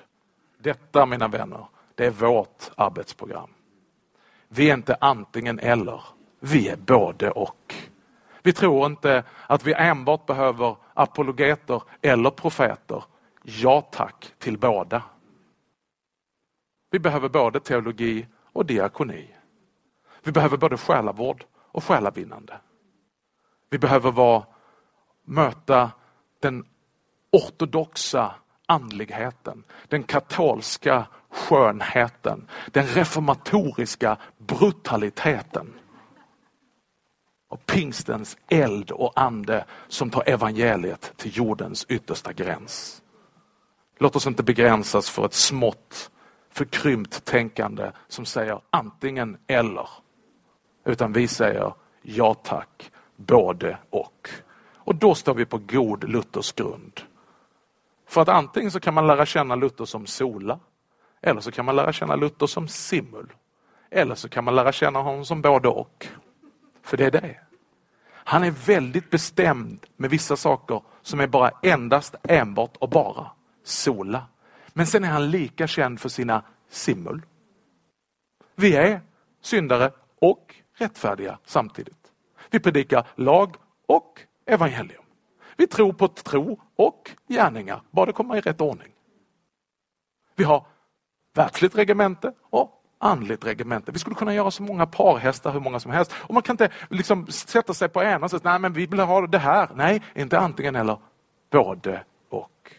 Detta 0.59 1.05
mina 1.05 1.27
vänner, 1.27 1.67
det 1.95 2.05
är 2.05 2.11
vårt 2.11 2.71
arbetsprogram. 2.75 3.49
Vi 4.47 4.69
är 4.69 4.73
inte 4.73 4.97
antingen 5.01 5.59
eller, 5.59 6.01
vi 6.39 6.67
är 6.67 6.75
både 6.75 7.31
och. 7.31 7.75
Vi 8.45 8.53
tror 8.53 8.85
inte 8.85 9.23
att 9.47 9.63
vi 9.63 9.73
enbart 9.73 10.25
behöver 10.25 10.75
apologeter 10.93 11.83
eller 12.01 12.29
profeter. 12.29 13.03
Ja 13.43 13.81
tack 13.81 14.33
till 14.39 14.57
båda. 14.57 15.03
Vi 16.91 16.99
behöver 16.99 17.29
både 17.29 17.59
teologi 17.59 18.27
och 18.53 18.65
diakoni. 18.65 19.35
Vi 20.23 20.31
behöver 20.31 20.57
både 20.57 20.77
själavård 20.77 21.45
och 21.55 21.83
själavinnande. 21.83 22.57
Vi 23.69 23.77
behöver 23.79 24.11
vara, 24.11 24.43
möta 25.23 25.91
den 26.39 26.65
ortodoxa 27.31 28.35
andligheten, 28.65 29.63
den 29.87 30.03
katolska 30.03 31.05
skönheten, 31.29 32.49
den 32.71 32.85
reformatoriska 32.85 34.17
brutaliteten 34.37 35.73
och 37.55 37.65
pingstens 37.65 38.37
eld 38.47 38.91
och 38.91 39.11
ande 39.15 39.65
som 39.87 40.09
tar 40.09 40.29
evangeliet 40.29 41.13
till 41.17 41.37
jordens 41.37 41.85
yttersta 41.89 42.33
gräns. 42.33 43.01
Låt 43.97 44.15
oss 44.15 44.27
inte 44.27 44.43
begränsas 44.43 45.09
för 45.09 45.25
ett 45.25 45.33
smått 45.33 46.11
förkrympt 46.51 47.25
tänkande 47.25 47.91
som 48.07 48.25
säger 48.25 48.59
antingen 48.69 49.37
eller. 49.47 49.89
Utan 50.85 51.13
vi 51.13 51.27
säger 51.27 51.73
ja 52.01 52.33
tack, 52.33 52.91
både 53.15 53.77
och. 53.89 54.29
Och 54.73 54.95
då 54.95 55.15
står 55.15 55.33
vi 55.33 55.45
på 55.45 55.57
god 55.57 56.09
Luthers 56.09 56.51
grund. 56.51 57.01
För 58.07 58.21
att 58.21 58.29
antingen 58.29 58.71
så 58.71 58.79
kan 58.79 58.93
man 58.93 59.07
lära 59.07 59.25
känna 59.25 59.55
Luther 59.55 59.85
som 59.85 60.05
sola, 60.05 60.59
eller 61.21 61.41
så 61.41 61.51
kan 61.51 61.65
man 61.65 61.75
lära 61.75 61.93
känna 61.93 62.15
Luther 62.15 62.47
som 62.47 62.67
simul. 62.67 63.33
Eller 63.89 64.15
så 64.15 64.29
kan 64.29 64.43
man 64.43 64.55
lära 64.55 64.71
känna 64.71 64.99
honom 64.99 65.25
som 65.25 65.41
både 65.41 65.67
och. 65.67 66.07
För 66.83 66.97
det 66.97 67.05
är 67.05 67.11
det. 67.11 67.44
Han 68.27 68.43
är 68.43 68.51
väldigt 68.51 69.09
bestämd 69.09 69.85
med 69.97 70.09
vissa 70.09 70.35
saker 70.35 70.81
som 71.01 71.19
är 71.19 71.27
bara 71.27 71.51
endast, 71.63 72.15
enbart 72.23 72.77
och 72.77 72.89
bara 72.89 73.31
sola. 73.63 74.27
Men 74.73 74.87
sen 74.87 75.03
är 75.03 75.07
han 75.07 75.31
lika 75.31 75.67
känd 75.67 75.99
för 75.99 76.09
sina 76.09 76.43
simmul. 76.69 77.21
Vi 78.55 78.75
är 78.75 79.01
syndare 79.41 79.91
och 80.21 80.55
rättfärdiga 80.77 81.39
samtidigt. 81.45 82.11
Vi 82.49 82.59
predikar 82.59 83.07
lag 83.15 83.55
och 83.87 84.21
evangelium. 84.45 85.03
Vi 85.57 85.67
tror 85.67 85.93
på 85.93 86.07
tro 86.07 86.59
och 86.75 87.11
gärningar, 87.27 87.81
bara 87.91 88.05
det 88.05 88.13
kommer 88.13 88.35
i 88.37 88.41
rätt 88.41 88.61
ordning. 88.61 88.91
Vi 90.35 90.43
har 90.43 90.65
världsligt 91.33 91.75
regemente 91.75 92.33
och 92.41 92.84
andligt 93.05 93.45
regemente. 93.45 93.91
Vi 93.91 93.99
skulle 93.99 94.15
kunna 94.15 94.33
göra 94.33 94.51
så 94.51 94.63
många 94.63 94.85
parhästar, 94.85 95.51
hur 95.51 95.59
många 95.59 95.79
som 95.79 95.91
helst. 95.91 96.13
Och 96.15 96.33
Man 96.33 96.43
kan 96.43 96.53
inte 96.53 96.69
liksom 96.89 97.27
sätta 97.27 97.73
sig 97.73 97.89
på 97.89 98.03
ena 98.03 98.25
och 98.25 98.31
säga, 98.31 98.41
nej 98.43 98.59
men 98.59 98.73
vi 98.73 98.85
vill 98.85 98.99
ha 98.99 99.27
det 99.27 99.39
här. 99.39 99.69
Nej, 99.75 100.01
inte 100.13 100.39
antingen 100.39 100.75
eller, 100.75 100.97
både 101.51 102.03
och. 102.29 102.71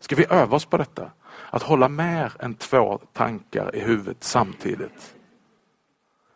Ska 0.00 0.16
vi 0.16 0.26
öva 0.30 0.56
oss 0.56 0.64
på 0.64 0.76
detta? 0.76 1.10
Att 1.50 1.62
hålla 1.62 1.88
mer 1.88 2.32
än 2.38 2.54
två 2.54 3.00
tankar 3.12 3.76
i 3.76 3.80
huvudet 3.80 4.24
samtidigt. 4.24 5.14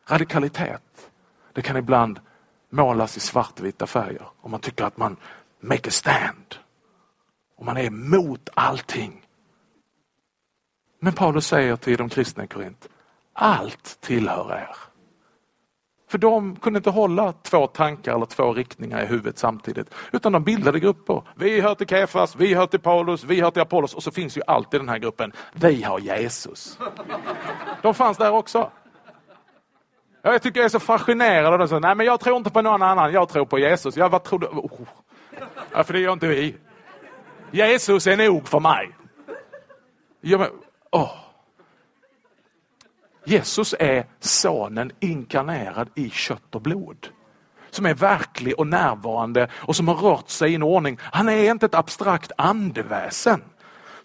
Radikalitet, 0.08 1.10
det 1.52 1.62
kan 1.62 1.76
ibland 1.76 2.20
målas 2.70 3.16
i 3.16 3.20
svartvita 3.20 3.86
färger 3.86 4.26
om 4.40 4.50
man 4.50 4.60
tycker 4.60 4.84
att 4.84 4.96
man 4.96 5.16
make 5.60 5.88
a 5.88 5.92
stand. 5.92 6.54
Och 7.56 7.64
man 7.64 7.76
är 7.76 7.84
emot 7.84 8.48
allting. 8.54 9.26
Men 10.98 11.12
Paulus 11.12 11.46
säger 11.46 11.76
till 11.76 11.96
de 11.96 12.08
kristna 12.08 12.44
i 12.44 12.46
Korint, 12.46 12.88
allt 13.34 14.00
tillhör 14.00 14.52
er. 14.52 14.76
För 16.10 16.18
de 16.18 16.56
kunde 16.56 16.76
inte 16.76 16.90
hålla 16.90 17.32
två 17.32 17.66
tankar 17.66 18.14
eller 18.14 18.26
två 18.26 18.52
riktningar 18.52 19.02
i 19.02 19.06
huvudet 19.06 19.38
samtidigt. 19.38 19.94
Utan 20.12 20.32
de 20.32 20.44
bildade 20.44 20.80
grupper. 20.80 21.22
Vi 21.36 21.60
hör 21.60 21.74
till 21.74 21.86
Kefas, 21.86 22.36
vi 22.36 22.54
hör 22.54 22.66
till 22.66 22.80
Paulus, 22.80 23.24
vi 23.24 23.40
hör 23.40 23.50
till 23.50 23.62
Apollos 23.62 23.94
och 23.94 24.02
så 24.02 24.10
finns 24.10 24.36
ju 24.36 24.42
alltid 24.46 24.80
den 24.80 24.88
här 24.88 24.98
gruppen. 24.98 25.32
Vi 25.52 25.82
har 25.82 25.98
Jesus. 25.98 26.78
De 27.82 27.94
fanns 27.94 28.18
där 28.18 28.32
också. 28.32 28.70
Jag 30.22 30.42
tycker 30.42 30.60
jag 30.60 30.64
är 30.64 30.68
så 30.68 30.80
fascinerad 30.80 31.60
av 31.60 31.68
det. 31.68 31.80
Nej 31.80 31.94
men 31.94 32.06
jag 32.06 32.20
tror 32.20 32.36
inte 32.36 32.50
på 32.50 32.62
någon 32.62 32.82
annan, 32.82 33.12
jag 33.12 33.28
tror 33.28 33.44
på 33.44 33.58
Jesus. 33.58 33.96
Ja, 33.96 34.08
vad 34.08 34.24
tror 34.24 34.38
du? 34.38 34.46
Oh. 34.46 34.80
Ja, 35.72 35.84
för 35.84 35.92
det 35.92 36.00
gör 36.00 36.12
inte 36.12 36.26
vi. 36.26 36.56
Jesus 37.50 38.06
är 38.06 38.16
nog 38.16 38.48
för 38.48 38.60
mig. 38.60 38.90
Ja, 40.20 40.38
men, 40.38 40.48
oh. 40.92 41.23
Jesus 43.26 43.74
är 43.78 44.06
sonen 44.20 44.92
inkarnerad 45.00 45.88
i 45.94 46.10
kött 46.10 46.54
och 46.54 46.62
blod. 46.62 47.08
Som 47.70 47.86
är 47.86 47.94
verklig 47.94 48.58
och 48.58 48.66
närvarande 48.66 49.48
och 49.54 49.76
som 49.76 49.88
har 49.88 49.94
rört 49.94 50.28
sig 50.28 50.52
i 50.52 50.54
en 50.54 50.62
ordning. 50.62 50.98
Han 51.02 51.28
är 51.28 51.50
inte 51.50 51.66
ett 51.66 51.74
abstrakt 51.74 52.32
andeväsen 52.38 53.42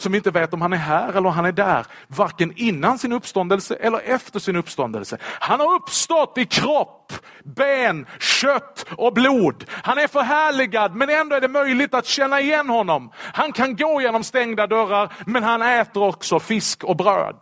som 0.01 0.15
inte 0.15 0.31
vet 0.31 0.53
om 0.53 0.61
han 0.61 0.73
är 0.73 0.77
här 0.77 1.09
eller 1.09 1.25
om 1.25 1.33
han 1.33 1.45
är 1.45 1.51
där, 1.51 1.85
varken 2.07 2.53
innan 2.55 2.99
sin 2.99 3.11
uppståndelse 3.11 3.75
eller 3.75 3.99
efter 3.99 4.39
sin 4.39 4.55
uppståndelse. 4.55 5.17
Han 5.21 5.59
har 5.59 5.75
uppstått 5.75 6.37
i 6.37 6.45
kropp, 6.45 7.13
ben, 7.43 8.05
kött 8.19 8.85
och 8.97 9.13
blod. 9.13 9.65
Han 9.69 9.97
är 9.97 10.07
förhärligad 10.07 10.95
men 10.95 11.09
ändå 11.09 11.35
är 11.35 11.41
det 11.41 11.47
möjligt 11.47 11.93
att 11.93 12.05
känna 12.05 12.41
igen 12.41 12.69
honom. 12.69 13.11
Han 13.15 13.51
kan 13.51 13.75
gå 13.75 14.01
genom 14.01 14.23
stängda 14.23 14.67
dörrar 14.67 15.13
men 15.25 15.43
han 15.43 15.61
äter 15.61 16.03
också 16.03 16.39
fisk 16.39 16.83
och 16.83 16.95
bröd. 16.95 17.35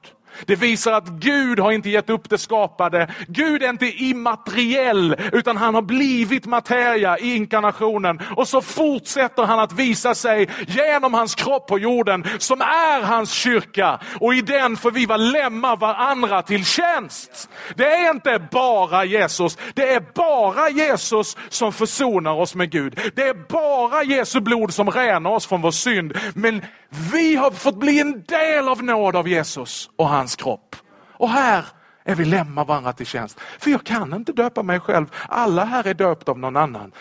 Det 0.46 0.56
visar 0.56 0.92
att 0.92 1.08
Gud 1.08 1.60
har 1.60 1.72
inte 1.72 1.90
gett 1.90 2.10
upp 2.10 2.30
det 2.30 2.38
skapade. 2.38 3.08
Gud 3.28 3.64
är 3.64 3.70
inte 3.70 3.86
immateriell 3.86 5.16
utan 5.32 5.58
han 5.58 5.76
har 5.76 5.82
blivit 5.82 6.46
materia 6.46 7.18
i 7.18 7.36
inkarnationen. 7.36 8.22
Och 8.36 8.48
så 8.48 8.62
fortsätter 8.62 9.44
han 9.44 9.60
att 9.60 9.74
visa 9.74 10.16
sig 10.16 10.50
genom 10.68 11.14
hans 11.14 11.36
kropp 11.36 11.68
på 11.68 11.80
jorden 11.80 12.26
som 12.38 12.62
är 12.62 13.02
hans 13.02 13.32
kyrka. 13.32 14.00
Och 14.20 14.34
i 14.34 14.42
den 14.42 14.78
får 14.78 14.92
vi 14.92 15.06
vara 15.06 15.18
lämna 15.18 15.76
varandra 15.76 16.42
till 16.42 16.66
tjänst. 16.66 17.50
Det 17.76 17.86
är 17.86 18.12
inte 18.12 18.48
bara 18.52 19.06
Jesus. 19.06 19.58
Det 19.74 19.94
är 19.94 20.04
bara 20.16 20.70
Jesus 20.70 21.38
som 21.50 21.74
försonar 21.74 22.34
oss 22.34 22.56
med 22.56 22.72
Gud. 22.72 23.00
Det 23.16 23.28
är 23.28 23.34
bara 23.34 24.04
Jesu 24.04 24.40
blod 24.40 24.74
som 24.74 24.92
renar 24.92 25.32
oss 25.32 25.48
från 25.48 25.62
vår 25.62 25.72
synd. 25.72 26.18
Men 26.34 26.62
vi 26.90 27.36
har 27.36 27.52
fått 27.52 27.76
bli 27.76 28.00
en 28.00 28.24
del 28.24 28.70
av 28.70 28.84
nåd 28.84 29.16
av 29.16 29.28
Jesus 29.28 29.90
och 29.96 30.10
hans 30.10 30.36
kropp. 30.36 30.76
Och 31.12 31.30
här 31.30 31.66
är 32.04 32.16
vi 32.16 32.26
lämnar 32.26 32.66
varandra 32.66 32.94
till 32.94 33.06
tjänst. 33.06 33.40
För 33.60 33.72
jag 33.72 33.84
kan 33.84 34.14
inte 34.14 34.32
döpa 34.32 34.64
mig 34.64 34.80
själv. 34.80 35.06
Alla 35.30 35.66
här 35.66 35.88
är 35.88 35.94
döpt 35.94 36.30
av 36.30 36.40
någon 36.40 36.56
annan. 36.56 36.92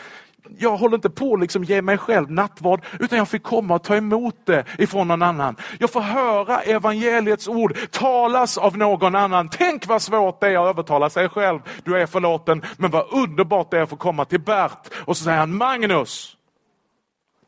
Jag 0.59 0.77
håller 0.77 0.97
inte 0.97 1.11
på 1.11 1.35
att 1.35 1.41
liksom 1.41 1.65
ge 1.65 1.83
mig 1.83 1.99
själv 1.99 2.31
nattvard 2.31 2.85
utan 3.01 3.19
jag 3.19 3.29
fick 3.29 3.43
komma 3.43 3.75
och 3.75 3.85
ta 3.85 3.97
emot 3.97 4.37
det 4.45 4.65
ifrån 4.79 5.09
någon 5.09 5.23
annan. 5.23 5.57
Jag 5.79 5.91
får 5.91 6.01
höra 6.01 6.61
evangeliets 6.61 7.49
ord 7.49 7.77
talas 7.91 8.59
av 8.59 8.77
någon 8.77 9.15
annan. 9.15 9.49
Tänk 9.49 9.87
vad 9.87 10.03
svårt 10.03 10.41
det 10.41 10.47
är 10.49 10.59
att 10.59 10.69
övertala 10.69 11.11
sig 11.11 11.29
själv. 11.29 11.61
Du 11.85 12.01
är 12.01 12.07
förlåten. 12.07 12.63
Men 12.77 12.91
vad 12.91 13.07
underbart 13.13 13.71
det 13.71 13.79
är 13.79 13.83
att 13.83 13.91
få 13.91 13.97
komma 13.97 14.25
till 14.25 14.41
Bert 14.41 14.89
och 14.95 15.17
så 15.17 15.25
säger 15.25 15.39
han 15.39 15.57
Magnus, 15.57 16.37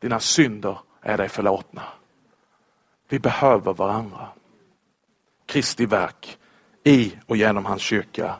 dina 0.01 0.19
synder 0.19 0.77
är 1.01 1.17
dig 1.17 1.29
förlåtna. 1.29 1.81
Vi 3.09 3.19
behöver 3.19 3.73
varandra. 3.73 4.27
Kristi 5.45 5.85
verk 5.85 6.37
i 6.83 7.13
och 7.25 7.37
genom 7.37 7.65
hans 7.65 7.81
kyrka. 7.81 8.35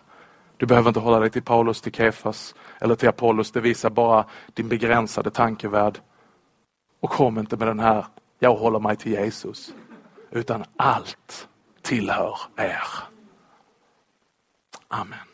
Du 0.57 0.65
behöver 0.65 0.89
inte 0.89 0.99
hålla 0.99 1.20
dig 1.20 1.30
till 1.30 1.43
Paulus, 1.43 1.82
till 1.82 1.91
Kefas 1.91 2.55
eller 2.80 2.95
till 2.95 3.09
Apollos. 3.09 3.51
Det 3.51 3.61
visar 3.61 3.89
bara 3.89 4.26
din 4.53 4.70
begränsade 4.70 5.32
tankevärld. 5.32 5.99
Och 6.99 7.09
kom 7.09 7.39
inte 7.39 7.57
med 7.57 7.67
den 7.67 7.80
här, 7.80 8.05
jag 8.39 8.55
håller 8.55 8.80
mig 8.80 8.95
till 8.95 9.11
Jesus. 9.11 9.74
Utan 10.32 10.63
allt 10.78 11.47
tillhör 11.82 12.38
er. 12.57 12.84
Amen. 14.88 15.29